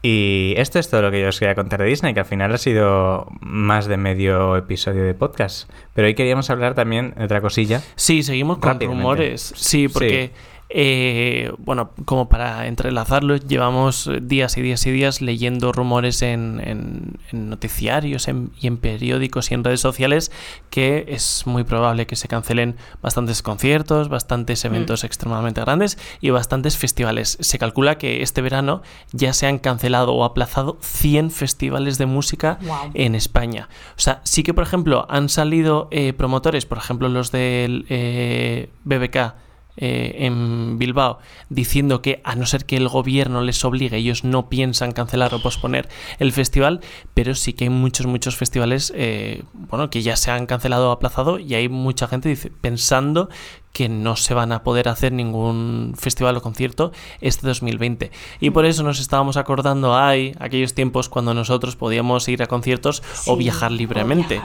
Y 0.05 0.55
esto 0.57 0.81
es 0.81 0.91
todo 0.91 1.01
lo 1.01 1.13
que 1.13 1.21
yo 1.21 1.29
os 1.29 1.39
quería 1.39 1.55
contar 1.55 1.81
de 1.81 1.87
Disney, 1.87 2.13
que 2.13 2.21
al 2.21 2.27
final 2.27 2.53
ha 2.53 2.59
sido 2.59 3.29
más 3.41 3.87
de 3.87 3.97
medio 3.97 4.57
episodio 4.57 5.05
de 5.05 5.15
podcast. 5.15 5.71
Pero 5.95 6.09
hoy 6.09 6.15
queríamos 6.15 6.51
hablar 6.51 6.75
también 6.75 7.15
de 7.17 7.25
otra 7.25 7.41
cosilla. 7.41 7.81
Sí, 7.95 8.25
seguimos 8.25 8.59
con 8.59 8.81
rumores. 8.81 9.55
Sí, 9.57 9.87
porque, 9.87 10.33
eh, 10.75 11.53
bueno, 11.59 11.91
como 12.07 12.29
para 12.29 12.67
entrelazarlo, 12.67 13.37
llevamos 13.37 14.11
días 14.23 14.57
y 14.57 14.63
días 14.63 14.87
y 14.87 14.91
días 14.91 15.21
leyendo 15.21 15.71
rumores 15.73 16.23
en, 16.23 16.61
en- 16.65 17.19
en 17.31 17.51
noticiarios 17.51 18.27
en- 18.29 18.51
y 18.61 18.67
en 18.67 18.79
periódicos 18.79 19.51
y 19.51 19.55
en 19.55 19.65
redes 19.65 19.81
sociales 19.81 20.33
que 20.71 21.05
es 21.09 21.43
muy 21.47 21.65
probable 21.65 22.07
que 22.07 22.17
se 22.17 22.27
cancelen 22.29 22.77
bastantes 23.03 23.43
conciertos, 23.43 24.09
bastantes 24.09 24.65
eventos 24.65 25.05
extremadamente 25.05 25.61
grandes 25.61 25.99
y 26.21 26.31
bastantes 26.31 26.77
festivales. 26.79 27.37
Se 27.41 27.59
calcula 27.59 27.99
que 27.99 28.23
este 28.23 28.41
verano 28.43 28.83
ya 29.13 29.33
se 29.35 29.47
han 29.47 29.59
cancelado 29.59 30.13
o 30.15 30.25
aplazado 30.25 30.79
100 30.81 31.31
festivales 31.31 31.99
de 31.99 32.07
música 32.07 32.59
en 32.95 33.15
España. 33.15 33.69
O 33.97 34.01
sea, 34.01 34.21
sí 34.25 34.43
que, 34.43 34.55
por 34.55 34.65
ejemplo, 34.65 35.07
han 35.11 35.29
salido 35.29 35.89
eh, 35.91 36.13
promotores, 36.15 36.65
por 36.67 36.79
ejemplo, 36.79 37.09
los 37.09 37.31
del 37.33 37.85
eh, 37.91 38.71
BBK. 38.85 39.35
Eh, 39.77 40.27
en 40.27 40.79
Bilbao 40.79 41.19
diciendo 41.49 42.03
que 42.03 42.21
a 42.25 42.35
no 42.37 42.45
ser 42.45 42.67
que 42.67 42.77
el 42.77 42.89
gobierno 42.89 43.41
les 43.41 43.65
obligue 43.65 43.97
ellos 43.97 44.23
no 44.23 44.51
piensan 44.51 44.93
cancelar 44.93 45.35
o 45.35 45.41
posponer 45.41 45.89
el 46.19 46.33
festival 46.33 46.81
pero 47.15 47.35
sí 47.35 47.55
que 47.55 47.65
hay 47.65 47.71
muchos 47.71 48.07
muchos 48.07 48.37
festivales 48.37 48.93
eh, 48.95 49.45
bueno 49.55 49.89
que 49.89 50.03
ya 50.03 50.17
se 50.17 50.31
han 50.31 50.45
cancelado 50.45 50.91
o 50.91 50.93
aplazado 50.93 51.39
y 51.39 51.55
hay 51.55 51.71
mucha 51.71 52.07
gente 52.07 52.29
dice, 52.29 52.51
pensando 52.51 53.31
que 53.73 53.89
no 53.89 54.17
se 54.17 54.35
van 54.35 54.53
a 54.53 54.63
poder 54.63 54.89
hacer 54.89 55.13
ningún 55.13 55.95
festival 55.99 56.37
o 56.37 56.43
concierto 56.43 56.93
este 57.23 57.47
2020 57.47 58.11
y 58.41 58.51
por 58.51 58.67
eso 58.67 58.83
nos 58.83 59.01
estábamos 59.01 59.39
acordando 59.39 59.97
hay 59.97 60.35
aquellos 60.39 60.75
tiempos 60.75 61.09
cuando 61.09 61.33
nosotros 61.33 61.77
podíamos 61.77 62.29
ir 62.29 62.43
a 62.43 62.47
conciertos 62.47 63.03
o 63.27 63.37
viajar 63.37 63.73
libremente. 63.73 64.43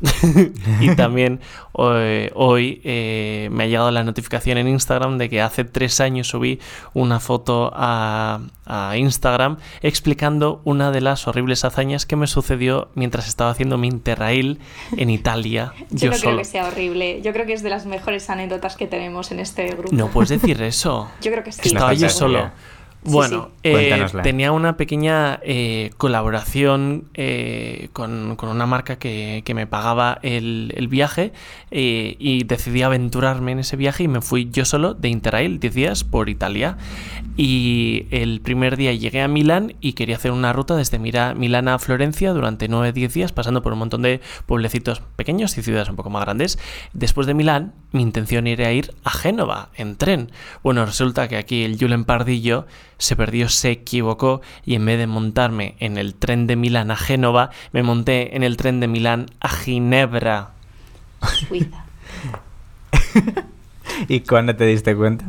y 0.80 0.94
también 0.96 1.40
eh, 1.78 2.30
hoy 2.34 2.80
eh, 2.84 3.48
me 3.52 3.64
ha 3.64 3.66
llegado 3.66 3.90
la 3.90 4.02
notificación 4.02 4.58
en 4.58 4.68
Instagram 4.68 5.18
de 5.18 5.28
que 5.28 5.40
hace 5.40 5.64
tres 5.64 6.00
años 6.00 6.28
subí 6.28 6.60
una 6.94 7.20
foto 7.20 7.70
a, 7.74 8.40
a 8.66 8.96
Instagram 8.96 9.58
explicando 9.82 10.60
una 10.64 10.90
de 10.90 11.00
las 11.00 11.26
horribles 11.28 11.64
hazañas 11.64 12.06
que 12.06 12.16
me 12.16 12.26
sucedió 12.26 12.88
mientras 12.94 13.28
estaba 13.28 13.50
haciendo 13.50 13.78
mi 13.78 13.88
interrail 13.88 14.58
en 14.96 15.10
Italia. 15.10 15.72
Yo, 15.90 16.06
yo 16.06 16.10
no 16.10 16.16
solo. 16.16 16.30
creo 16.30 16.38
que 16.38 16.44
sea 16.44 16.66
horrible. 16.66 17.20
Yo 17.22 17.32
creo 17.32 17.46
que 17.46 17.52
es 17.52 17.62
de 17.62 17.70
las 17.70 17.86
mejores 17.86 18.30
anécdotas 18.30 18.76
que 18.76 18.86
tenemos 18.86 19.32
en 19.32 19.40
este 19.40 19.66
grupo. 19.74 19.94
No 19.94 20.08
puedes 20.08 20.28
decir 20.28 20.62
eso. 20.62 21.10
Yo 21.20 21.30
creo 21.30 21.44
que 21.44 21.52
sí. 21.52 21.60
Es 21.64 21.72
una 21.72 21.78
Estaba 21.80 21.94
yo 21.94 22.08
solo. 22.08 22.50
Bueno, 23.02 23.50
sí. 23.54 23.60
eh, 23.64 23.72
tenía 24.22 24.52
una 24.52 24.76
pequeña 24.76 25.40
eh, 25.42 25.90
colaboración 25.96 27.04
eh, 27.14 27.88
con, 27.94 28.36
con 28.36 28.50
una 28.50 28.66
marca 28.66 28.98
que, 28.98 29.42
que 29.44 29.54
me 29.54 29.66
pagaba 29.66 30.18
el, 30.22 30.72
el 30.76 30.86
viaje 30.88 31.32
eh, 31.70 32.16
y 32.18 32.44
decidí 32.44 32.82
aventurarme 32.82 33.52
en 33.52 33.60
ese 33.60 33.76
viaje 33.76 34.02
y 34.04 34.08
me 34.08 34.20
fui 34.20 34.50
yo 34.52 34.64
solo 34.64 34.92
de 34.94 35.08
Interrail 35.08 35.58
10 35.60 35.74
días 35.74 36.04
por 36.04 36.28
Italia. 36.28 36.76
Y 37.36 38.06
el 38.10 38.40
primer 38.40 38.76
día 38.76 38.92
llegué 38.92 39.22
a 39.22 39.28
Milán 39.28 39.74
y 39.80 39.94
quería 39.94 40.16
hacer 40.16 40.30
una 40.32 40.52
ruta 40.52 40.76
desde 40.76 40.98
Mira- 40.98 41.34
Milán 41.34 41.68
a 41.68 41.78
Florencia 41.78 42.32
durante 42.32 42.68
9-10 42.68 43.12
días, 43.12 43.32
pasando 43.32 43.62
por 43.62 43.72
un 43.72 43.78
montón 43.78 44.02
de 44.02 44.20
pueblecitos 44.46 45.00
pequeños 45.16 45.56
y 45.56 45.62
ciudades 45.62 45.88
un 45.88 45.96
poco 45.96 46.10
más 46.10 46.22
grandes. 46.24 46.58
Después 46.92 47.26
de 47.26 47.34
Milán, 47.34 47.72
mi 47.92 48.02
intención 48.02 48.46
era 48.46 48.72
ir 48.72 48.92
a 49.04 49.10
Génova 49.10 49.70
en 49.76 49.96
tren. 49.96 50.30
Bueno, 50.62 50.84
resulta 50.84 51.28
que 51.28 51.36
aquí 51.36 51.62
el 51.64 51.78
Julen 51.78 52.04
Pardillo 52.04 52.66
se 53.00 53.16
perdió, 53.16 53.48
se 53.48 53.70
equivocó 53.70 54.42
y 54.64 54.74
en 54.74 54.84
vez 54.84 54.98
de 54.98 55.06
montarme 55.06 55.74
en 55.80 55.96
el 55.96 56.14
tren 56.14 56.46
de 56.46 56.54
Milán 56.54 56.90
a 56.90 56.96
Génova, 56.96 57.50
me 57.72 57.82
monté 57.82 58.36
en 58.36 58.42
el 58.42 58.56
tren 58.56 58.78
de 58.78 58.88
Milán 58.88 59.26
a 59.40 59.48
Ginebra. 59.48 60.50
Suiza. 61.48 61.84
¿Y 64.08 64.20
cuándo 64.20 64.54
te 64.54 64.66
diste 64.66 64.94
cuenta? 64.94 65.24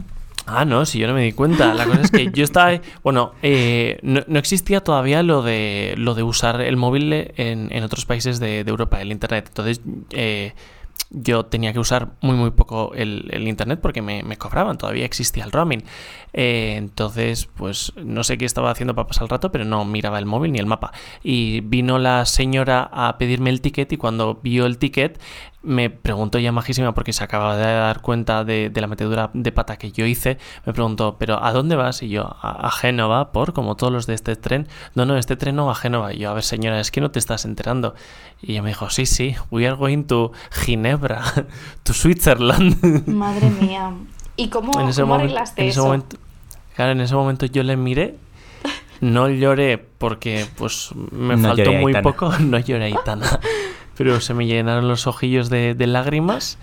Ah, 0.46 0.66
no, 0.66 0.86
si 0.86 1.00
yo 1.00 1.08
no 1.08 1.14
me 1.14 1.24
di 1.24 1.32
cuenta. 1.32 1.74
La 1.74 1.86
cosa 1.86 2.02
es 2.02 2.12
que 2.12 2.30
yo 2.32 2.44
estaba. 2.44 2.80
Bueno, 3.04 3.34
eh, 3.42 4.00
no, 4.02 4.22
no 4.28 4.40
existía 4.40 4.82
todavía 4.82 5.24
lo 5.24 5.44
de 5.44 5.94
lo 5.98 6.14
de 6.14 6.24
usar 6.24 6.62
el 6.62 6.78
móvil 6.78 7.14
en, 7.14 7.70
en 7.72 7.84
otros 7.84 8.06
países 8.06 8.40
de, 8.40 8.64
de 8.64 8.70
Europa, 8.70 9.02
el 9.02 9.12
internet. 9.12 9.46
Entonces, 9.48 9.82
eh, 10.12 10.54
yo 11.12 11.46
tenía 11.46 11.74
que 11.74 11.80
usar 11.80 12.14
muy 12.22 12.36
muy 12.36 12.52
poco 12.52 12.94
el, 12.96 13.28
el 13.32 13.48
internet 13.48 13.80
porque 13.82 14.02
me, 14.02 14.24
me 14.24 14.38
cobraban, 14.38 14.78
todavía 14.78 15.06
existía 15.06 15.44
el 15.44 15.52
roaming. 15.52 15.84
Eh, 16.34 16.76
entonces, 16.78 17.48
pues 17.56 17.92
no 17.98 18.24
sé 18.24 18.38
qué 18.38 18.46
estaba 18.46 18.72
haciendo 18.72 18.96
para 18.96 19.08
pasar 19.08 19.24
el 19.24 19.30
rato, 19.30 19.52
pero 19.52 19.66
no 19.66 19.84
miraba 19.86 20.20
el 20.20 20.26
móvil 20.26 20.54
ni 20.54 20.60
el 20.60 20.66
mapa. 20.66 20.94
Y 21.22 21.62
vino 21.62 22.00
la 22.00 22.26
señora 22.26 22.90
a 22.92 23.18
pedirme 23.18 23.50
el 23.50 23.62
ticket 23.62 23.92
y 23.92 23.98
cuando 23.98 24.40
vio 24.42 24.66
el 24.66 24.78
ticket 24.78 25.20
me 25.64 25.90
preguntó 25.92 26.40
ya 26.40 26.52
majísima 26.52 26.94
porque 26.94 27.14
se 27.14 27.24
acaba 27.24 27.56
de 27.56 27.64
dar 27.64 28.02
cuenta 28.02 28.44
de, 28.44 28.70
de 28.70 28.82
la 28.82 28.88
metedura 28.88 29.30
de 29.34 29.52
pata 29.52 29.78
que 29.78 29.92
yo 29.92 30.06
hice. 30.06 30.38
Me 30.66 30.74
preguntó, 30.74 31.18
¿pero 31.20 31.44
a 31.44 31.52
dónde 31.54 31.76
vas? 31.76 32.02
Y 32.02 32.10
yo, 32.10 32.36
a, 32.42 32.68
a 32.68 32.72
Génova, 32.72 33.32
por 33.32 33.54
como 33.54 33.76
todos 33.76 33.94
los 33.94 34.08
de 34.08 34.16
este 34.16 34.36
tren. 34.36 34.68
No, 34.96 35.06
no, 35.06 35.18
este 35.18 35.36
tren 35.36 35.56
no 35.56 35.68
va 35.68 35.74
a 35.74 35.76
Génova. 35.76 36.14
Y 36.14 36.20
yo, 36.20 36.32
a 36.32 36.34
ver, 36.34 36.44
señora, 36.44 36.80
es 36.80 36.90
que 36.90 37.02
no 37.02 37.12
te 37.12 37.20
estás 37.20 37.46
enterando. 37.46 37.94
Y 38.42 38.54
ella 38.54 38.64
me 38.64 38.70
dijo, 38.70 38.90
sí, 38.90 39.06
sí, 39.06 39.36
we 39.52 39.68
are 39.68 39.76
going 39.76 40.06
to 40.06 40.32
Ginebra, 40.52 41.01
to 41.84 41.94
Switzerland. 41.94 43.08
Madre 43.08 43.50
mía. 43.50 43.92
¿Y 44.36 44.48
cómo, 44.50 44.80
en 44.80 44.90
ese, 44.90 45.02
cómo 45.02 45.16
momen- 45.16 45.20
arreglaste 45.22 45.62
en 45.62 45.68
ese 45.70 45.80
eso? 45.80 45.86
momento, 45.86 46.18
claro, 46.76 46.92
en 46.94 47.02
ese 47.02 47.16
momento 47.16 47.46
yo 47.46 47.64
le 47.64 47.78
miré. 47.78 48.16
No 49.02 49.30
lloré 49.30 49.78
porque 49.80 50.46
pues 50.58 50.90
me 51.12 51.36
No 51.38 51.50
faltó 51.56 51.72
muy 51.74 51.90
Aitana. 51.96 52.04
poco. 52.04 52.32
No 52.40 52.60
lloré 52.60 52.86
Aitana. 52.86 53.40
Pero 53.98 54.22
se 54.22 54.34
me 54.34 54.46
llenaron 54.46 54.88
los 54.88 55.08
ojillos 55.08 55.50
de, 55.50 55.74
de 55.76 55.88
lágrimas. 55.88 56.58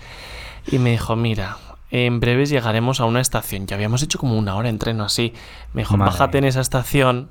Y 0.71 0.79
me 0.79 0.91
dijo, 0.91 1.15
mira, 1.15 1.57
en 1.91 2.19
breves 2.19 2.49
llegaremos 2.49 2.99
a 2.99 3.05
una 3.05 3.19
estación. 3.21 3.65
Ya 3.67 3.75
habíamos 3.75 4.03
hecho 4.03 4.19
como 4.19 4.37
una 4.37 4.55
hora 4.55 4.69
en 4.69 4.77
tren 4.79 4.99
o 5.01 5.05
así. 5.05 5.33
Me 5.73 5.81
dijo, 5.81 5.97
Madre 5.97 6.11
bájate 6.11 6.37
en 6.39 6.43
esa 6.45 6.61
estación. 6.61 7.29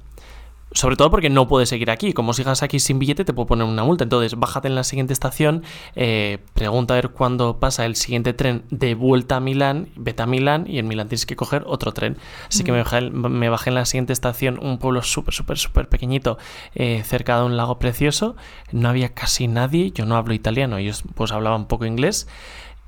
Sobre 0.72 0.96
todo 0.96 1.10
porque 1.10 1.30
no 1.30 1.48
puedes 1.48 1.68
seguir 1.68 1.90
aquí. 1.90 2.12
Como 2.12 2.34
sigas 2.34 2.62
aquí 2.62 2.78
sin 2.78 2.98
billete, 2.98 3.25
te 3.25 3.32
puedo 3.32 3.46
poner 3.46 3.66
una 3.66 3.84
multa. 3.84 4.04
Entonces, 4.04 4.38
bájate 4.38 4.68
en 4.68 4.75
la 4.75 4.84
siguiente 4.84 5.12
estación, 5.12 5.62
eh, 5.96 6.38
pregunta 6.54 6.94
a 6.94 6.96
ver 6.96 7.10
cuándo 7.10 7.58
pasa 7.58 7.87
el 7.87 7.96
siguiente 7.96 8.34
tren 8.34 8.64
de 8.70 8.94
vuelta 8.94 9.37
a 9.37 9.40
Milán, 9.40 9.88
vete 9.96 10.22
a 10.22 10.26
Milán 10.26 10.66
y 10.68 10.78
en 10.78 10.88
Milán 10.88 11.08
tienes 11.08 11.26
que 11.26 11.37
coger 11.37 11.64
otro 11.66 11.92
tren. 11.92 12.18
Así 12.48 12.64
que 12.64 12.72
me 12.72 12.78
bajé, 12.82 13.10
me 13.10 13.48
bajé 13.48 13.70
en 13.70 13.75
la 13.75 13.84
siguiente 13.84 14.12
estación, 14.12 14.58
un 14.62 14.78
pueblo 14.78 15.02
súper, 15.02 15.34
súper, 15.34 15.58
súper 15.58 15.88
pequeñito, 15.88 16.38
eh, 16.75 17.02
cerca 17.04 17.38
de 17.38 17.46
un 17.46 17.56
lago 17.56 17.78
precioso. 17.78 18.37
No 18.72 18.88
había 18.88 19.14
casi 19.14 19.48
nadie. 19.48 19.90
Yo 19.92 20.04
no 20.04 20.16
hablo 20.16 20.34
italiano, 20.34 20.76
ellos 20.76 21.02
pues 21.14 21.32
hablaban 21.32 21.66
poco 21.66 21.87
inglés 21.87 22.28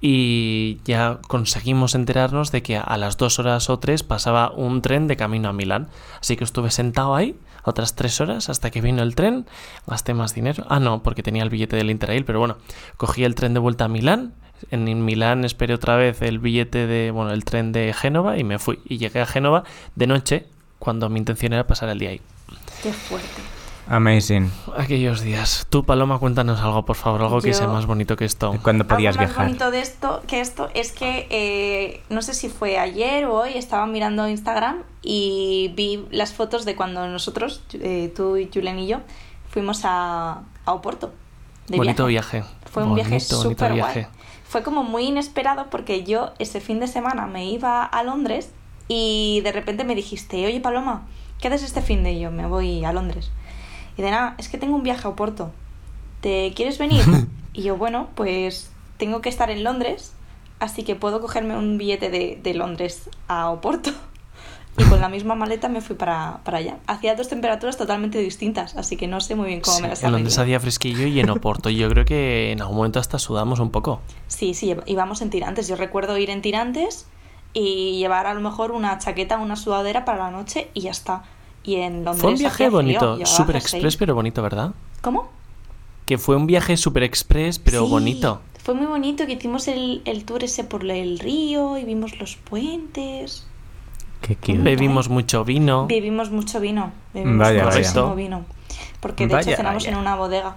y 0.01 0.79
ya 0.85 1.19
conseguimos 1.29 1.95
enterarnos 1.95 2.53
de 2.53 2.63
que 2.63 2.77
a 2.79 2.97
las 2.97 3.17
dos 3.17 3.39
horas 3.39 3.69
o 3.69 3.79
tres 3.79 4.03
pasaba 4.03 4.51
un 4.51 4.83
tren 4.83 5.07
de 5.07 5.17
camino 5.17 5.49
a 5.49 5.53
Milán. 5.53 5.89
Así 6.21 6.37
que 6.37 6.45
estuve 6.45 6.71
sentado 6.71 7.15
ahí 7.15 7.37
otras 7.65 7.95
tres 7.95 8.21
horas 8.21 8.49
hasta 8.49 8.71
que 8.71 8.81
vino 8.81 9.03
el 9.03 9.15
tren, 9.15 9.47
gasté 9.87 10.15
más 10.15 10.35
dinero. 10.35 10.65
Ah, 10.69 10.81
no, 10.81 11.03
porque 11.03 11.23
tenía 11.23 11.43
el 11.43 11.51
billete 11.51 11.77
del 11.77 11.91
Interrail, 11.91 12.25
pero 12.25 12.39
bueno, 12.39 12.57
cogí 12.97 13.25
el 13.25 13.35
tren 13.35 13.55
de 13.55 13.61
vuelta 13.61 13.85
a 13.85 13.89
Milán. 13.89 14.33
En 14.71 15.05
Milán 15.05 15.45
esperé 15.45 15.75
otra 15.75 15.97
vez 15.97 16.21
el 16.23 16.39
billete 16.39 16.87
de, 16.87 17.11
bueno, 17.11 17.33
el 17.33 17.45
tren 17.45 17.73
de 17.73 17.93
Génova 17.93 18.39
y 18.39 18.45
me 18.45 18.59
fui. 18.59 18.79
Y 18.85 18.99
llegué 18.99 19.21
a 19.21 19.27
Génova 19.27 19.65
de 19.95 20.07
noche, 20.07 20.47
cuando 20.79 21.09
mi 21.09 21.19
intención 21.19 21.53
era 21.53 21.67
pasar 21.67 21.89
el 21.89 21.99
día 21.99 22.11
ahí. 22.11 22.21
Qué 22.83 22.93
fuerte. 22.93 23.60
Amazing. 23.91 24.53
Aquellos 24.77 25.21
días. 25.21 25.67
Tú, 25.69 25.85
Paloma, 25.85 26.21
cuéntanos 26.21 26.61
algo, 26.61 26.85
por 26.85 26.95
favor, 26.95 27.23
algo 27.23 27.41
que 27.41 27.53
sea 27.53 27.67
más 27.67 27.87
bonito 27.87 28.15
que 28.17 28.25
esto. 28.25 28.55
¿Cuándo 28.63 28.87
podías 28.87 29.17
Algo 29.17 29.23
más 29.27 29.31
viajar? 29.31 29.47
bonito 29.47 29.71
de 29.73 29.81
esto 29.81 30.23
que 30.29 30.41
esto 30.41 30.71
es 30.75 30.93
que 30.93 31.27
eh, 31.29 32.01
no 32.09 32.23
sé 32.23 32.35
si 32.35 32.49
fue 32.49 32.79
ayer 32.79 33.25
o 33.25 33.35
hoy 33.35 33.55
estaba 33.57 33.87
mirando 33.87 34.29
Instagram 34.29 34.85
y 35.03 35.73
vi 35.75 36.07
las 36.13 36.33
fotos 36.33 36.65
de 36.65 36.77
cuando 36.77 37.09
nosotros, 37.09 37.63
eh, 37.73 38.13
tú 38.15 38.37
y 38.37 38.49
Julen 38.55 38.79
y 38.79 38.87
yo, 38.87 39.01
fuimos 39.49 39.81
a, 39.85 40.43
a 40.67 40.73
Oporto. 40.73 41.13
De 41.67 41.77
bonito 41.77 42.07
viaje. 42.07 42.39
viaje. 42.43 42.55
Fue 42.71 42.85
un 42.85 42.95
viaje 42.95 43.19
súper 43.19 43.73
viaje. 43.73 44.03
guay. 44.03 44.13
Fue 44.45 44.63
como 44.63 44.85
muy 44.85 45.03
inesperado 45.07 45.67
porque 45.69 46.05
yo 46.05 46.31
ese 46.39 46.61
fin 46.61 46.79
de 46.79 46.87
semana 46.87 47.27
me 47.27 47.47
iba 47.51 47.85
a 47.85 48.03
Londres 48.05 48.51
y 48.87 49.41
de 49.43 49.51
repente 49.51 49.83
me 49.83 49.97
dijiste, 49.97 50.47
oye 50.47 50.61
Paloma, 50.61 51.09
¿qué 51.41 51.49
haces 51.49 51.65
este 51.65 51.83
fin 51.83 52.05
de 52.05 52.13
Y 52.13 52.21
yo? 52.21 52.31
Me 52.31 52.47
voy 52.47 52.85
a 52.85 52.93
Londres. 52.93 53.33
Y 53.97 54.03
de 54.03 54.11
nada, 54.11 54.35
es 54.39 54.49
que 54.49 54.59
tengo 54.59 54.75
un 54.75 54.83
viaje 54.83 55.07
a 55.07 55.11
Oporto. 55.11 55.51
¿Te 56.21 56.53
quieres 56.55 56.79
venir? 56.79 57.05
y 57.53 57.63
yo, 57.63 57.77
bueno, 57.77 58.09
pues 58.15 58.71
tengo 58.97 59.21
que 59.21 59.29
estar 59.29 59.51
en 59.51 59.65
Londres, 59.65 60.13
así 60.59 60.83
que 60.83 60.95
puedo 60.95 61.21
cogerme 61.21 61.57
un 61.57 61.79
billete 61.79 62.11
de, 62.11 62.39
de 62.43 62.55
Londres 62.55 63.09
a 63.29 63.51
Oporto. 63.51 63.91
Y 64.79 64.85
con 64.85 65.01
la 65.01 65.09
misma 65.09 65.35
maleta 65.35 65.69
me 65.69 65.81
fui 65.81 65.97
para, 65.97 66.41
para 66.45 66.59
allá. 66.59 66.79
Hacía 66.87 67.17
dos 67.17 67.29
temperaturas 67.29 67.77
totalmente 67.77 68.19
distintas, 68.19 68.77
así 68.77 68.97
que 68.97 69.09
no 69.09 69.21
sé 69.21 69.35
muy 69.35 69.49
bien 69.49 69.61
cómo 69.61 69.77
Sí, 69.77 69.83
me 69.83 69.89
las 69.89 70.03
en 70.03 70.13
Londres 70.13 70.39
hacía 70.39 70.61
fresquillo 70.61 71.07
y 71.07 71.19
en 71.21 71.29
Oporto 71.29 71.71
yo 71.71 71.89
creo 71.91 72.05
que 72.05 72.53
en 72.53 72.61
algún 72.61 72.77
momento 72.77 73.01
hasta 73.01 73.19
sudamos 73.19 73.59
un 73.59 73.71
poco. 73.71 74.01
Sí, 74.29 74.55
sí, 74.55 74.75
íbamos 74.87 75.23
en 75.23 75.31
tirantes. 75.31 75.67
Yo 75.67 75.77
recuerdo 75.77 76.17
ir 76.19 76.31
en 76.31 76.41
tirantes 76.41 77.07
y 77.53 77.99
llevar 77.99 78.27
a 78.27 78.35
lo 78.35 78.41
mejor 78.41 78.71
una 78.71 78.97
chaqueta, 78.99 79.39
una 79.39 79.57
sudadera 79.57 80.05
para 80.05 80.19
la 80.19 80.31
noche 80.31 80.71
y 80.73 80.83
ya 80.83 80.93
está. 80.93 81.25
Y 81.63 81.77
en 81.77 82.05
Londres 82.05 82.21
Fue 82.21 82.33
un 82.33 82.39
viaje 82.39 82.57
frío, 82.57 82.71
bonito, 82.71 83.27
super 83.27 83.57
express 83.57 83.97
pero 83.97 84.15
bonito, 84.15 84.43
¿verdad? 84.43 84.73
¿Cómo? 85.03 85.29
Que 86.07 86.19
fue 86.19 86.37
un 86.37 86.47
viaje 86.47 86.77
super 86.77 87.03
express 87.03 87.59
pero 87.59 87.85
Sí, 87.85 87.91
bonito. 87.91 88.41
Fue 88.63 88.75
muy 88.75 88.87
bonito 88.87 89.27
que 89.27 89.33
hicimos 89.35 89.69
el, 89.69 90.03
el 90.05 90.25
tour 90.25 90.45
ese 90.45 90.65
por 90.65 90.85
el 90.85 91.19
río 91.19 91.79
y 91.79 91.85
vimos 91.85 92.19
los 92.19 92.37
puentes. 92.37 93.47
Qué 94.21 94.37
cute. 94.37 94.59
Bebimos 94.59 95.09
mucho 95.09 95.45
vino. 95.45 95.87
Bebimos 95.87 96.31
mucho 96.31 96.61
vino. 96.61 96.93
Bebimos 97.15 97.39
Vaya, 97.39 97.65
vaya. 97.65 97.79
muchísimo 97.79 98.15
vino. 98.15 98.45
Porque 99.01 99.27
de 99.27 99.33
Vaya, 99.35 99.49
hecho 99.51 99.57
cenamos 99.57 99.85
vaya. 99.85 99.95
en 99.95 99.99
una 100.01 100.15
bodega. 100.17 100.57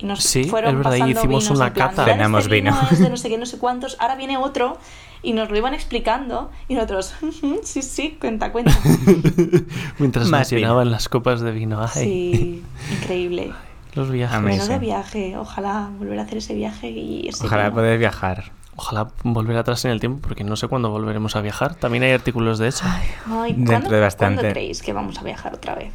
Y 0.00 0.06
nos 0.06 0.20
Sí, 0.22 0.44
fueron 0.44 0.70
es 0.70 0.76
verdad, 0.78 0.94
y 0.96 1.00
pasando 1.00 1.20
hicimos 1.20 1.44
vinos 1.44 1.58
una 1.58 1.72
cata. 1.72 2.02
"Mirad, 2.04 2.16
Cenamos 2.16 2.42
este 2.44 2.54
vino". 2.54 2.78
es 2.90 2.98
de 2.98 3.10
no 3.10 3.16
sé 3.18 3.28
qué, 3.28 3.38
no 3.38 3.46
sé 3.46 3.58
cuántos. 3.58 3.96
Ahora 4.00 4.16
viene 4.16 4.36
otro 4.38 4.78
y 5.22 5.32
nos 5.34 5.50
lo 5.50 5.56
iban 5.58 5.74
explicando. 5.74 6.50
Y 6.68 6.74
nosotros, 6.74 7.14
"Ujú, 7.20 7.60
sí, 7.62 7.82
sí, 7.82 8.16
cuenta, 8.20 8.50
cuenta. 8.52 8.72
Mientras 9.98 10.28
Más 10.28 10.40
nos 10.40 10.50
vino. 10.50 10.60
llenaban 10.60 10.90
las 10.90 11.08
copas 11.08 11.40
de 11.40 11.50
vino. 11.52 11.80
Ay, 11.82 11.88
Sí, 11.92 12.64
increíble. 12.92 13.52
los 13.94 14.10
viajes. 14.10 14.36
Amazing. 14.36 14.60
Menudo 14.60 14.78
viaje. 14.80 15.36
Ojalá 15.36 15.90
volver 15.98 16.18
a 16.18 16.22
hacer 16.22 16.38
ese 16.38 16.54
viaje 16.54 16.88
y 16.90 17.28
ese 17.28 17.44
Ojalá 17.44 17.64
vino. 17.64 17.74
poder 17.74 17.98
viajar. 17.98 18.52
Ojalá 18.76 19.08
volver 19.24 19.58
atrás 19.58 19.84
en 19.84 19.90
el 19.90 20.00
tiempo 20.00 20.20
porque 20.26 20.42
no 20.44 20.56
sé 20.56 20.66
cuándo 20.68 20.88
volveremos 20.90 21.36
a 21.36 21.42
viajar. 21.42 21.74
También 21.74 22.04
hay 22.04 22.12
artículos 22.12 22.58
de 22.58 22.68
eso. 22.68 22.84
Ay, 23.28 23.52
Dentro 23.52 23.72
¿cuándo, 23.74 23.90
de 23.90 24.00
bastante. 24.00 24.36
¿Cuándo 24.40 24.52
creéis 24.54 24.80
que 24.80 24.92
vamos 24.94 25.18
a 25.18 25.22
viajar 25.22 25.52
otra 25.54 25.74
vez? 25.74 25.92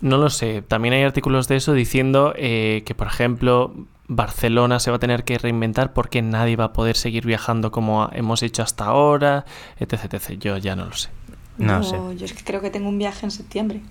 No 0.00 0.16
lo 0.18 0.30
sé. 0.30 0.62
También 0.62 0.94
hay 0.94 1.02
artículos 1.02 1.48
de 1.48 1.56
eso 1.56 1.72
diciendo 1.72 2.32
eh, 2.36 2.82
que, 2.86 2.94
por 2.94 3.06
ejemplo, 3.08 3.74
Barcelona 4.06 4.80
se 4.80 4.90
va 4.90 4.96
a 4.96 5.00
tener 5.00 5.24
que 5.24 5.38
reinventar 5.38 5.92
porque 5.92 6.22
nadie 6.22 6.56
va 6.56 6.64
a 6.64 6.72
poder 6.72 6.96
seguir 6.96 7.26
viajando 7.26 7.70
como 7.70 8.08
hemos 8.12 8.42
hecho 8.42 8.62
hasta 8.62 8.84
ahora, 8.84 9.44
etc. 9.78 10.14
etc. 10.14 10.30
Yo 10.38 10.56
ya 10.56 10.76
no 10.76 10.86
lo 10.86 10.92
sé. 10.92 11.10
No 11.58 11.82
yo, 11.82 11.88
sé. 11.88 12.18
yo 12.18 12.24
es 12.24 12.32
que 12.32 12.44
creo 12.44 12.60
que 12.60 12.70
tengo 12.70 12.88
un 12.88 12.98
viaje 12.98 13.26
en 13.26 13.30
septiembre. 13.30 13.82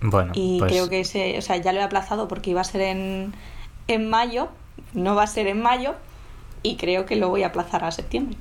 Bueno, 0.00 0.32
Y 0.34 0.58
pues 0.58 0.72
creo 0.72 0.88
que 0.88 1.00
ese, 1.00 1.38
o 1.38 1.42
sea, 1.42 1.56
ya 1.56 1.72
lo 1.72 1.80
he 1.80 1.82
aplazado 1.82 2.28
porque 2.28 2.50
iba 2.50 2.60
a 2.60 2.64
ser 2.64 2.80
en, 2.80 3.32
en 3.88 4.10
mayo, 4.10 4.48
no 4.94 5.14
va 5.14 5.24
a 5.24 5.26
ser 5.28 5.46
en 5.46 5.62
mayo, 5.62 5.94
y 6.62 6.76
creo 6.76 7.06
que 7.06 7.16
lo 7.16 7.28
voy 7.28 7.44
a 7.44 7.48
aplazar 7.48 7.84
a 7.84 7.90
septiembre. 7.90 8.36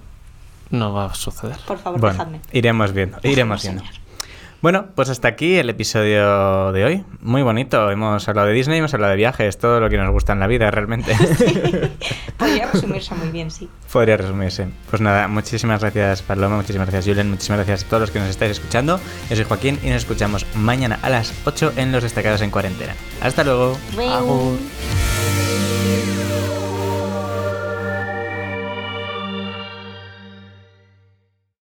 No 0.71 0.93
va 0.93 1.05
a 1.05 1.13
suceder. 1.13 1.57
Por 1.67 1.77
favor, 1.77 1.99
bueno, 1.99 2.13
dejadme. 2.13 2.41
iremos 2.51 2.93
viendo, 2.93 3.19
iremos 3.23 3.62
viendo. 3.62 3.84
soñar. 3.84 4.00
Bueno, 4.62 4.89
pues 4.93 5.10
hasta 5.10 5.28
aquí 5.28 5.56
el 5.56 5.71
episodio 5.71 6.71
de 6.71 6.86
hoy. 6.86 7.04
Muy 7.19 7.41
bonito. 7.41 7.89
Hemos 7.89 8.28
hablado 8.28 8.47
de 8.47 8.54
Disney, 8.54 8.78
hemos 8.78 8.93
hablado 8.93 9.10
de 9.10 9.17
viajes, 9.17 9.58
todo 9.58 9.80
lo 9.80 9.89
que 9.89 9.97
nos 9.97 10.12
gusta 10.12 10.34
en 10.34 10.39
la 10.39 10.45
vida 10.45 10.69
realmente. 10.69 11.15
Podría 12.38 12.69
resumirse 12.71 13.15
muy 13.15 13.30
bien, 13.30 13.50
sí. 13.50 13.67
Podría 13.91 14.17
resumirse. 14.17 14.67
Pues 14.91 15.02
nada, 15.02 15.28
muchísimas 15.28 15.82
gracias 15.82 16.21
Paloma, 16.21 16.58
muchísimas 16.58 16.88
gracias 16.91 17.12
Julen, 17.12 17.32
muchísimas 17.32 17.65
gracias 17.65 17.86
a 17.86 17.89
todos 17.89 18.02
los 18.02 18.12
que 18.12 18.19
nos 18.19 18.30
estáis 18.30 18.52
escuchando. 18.52 19.00
Yo 19.32 19.36
soy 19.36 19.45
Joaquín 19.45 19.80
y 19.82 19.88
nos 19.88 19.97
escuchamos 19.97 20.45
mañana 20.56 21.00
a 21.02 21.10
las 21.10 21.34
8 21.45 21.74
en 21.78 21.91
Los 21.91 22.04
Destacados 22.04 22.41
en 22.41 22.52
Cuarentena. 22.52 22.93
Hasta 23.19 23.43
luego. 23.43 23.80
Agur. 23.97 24.60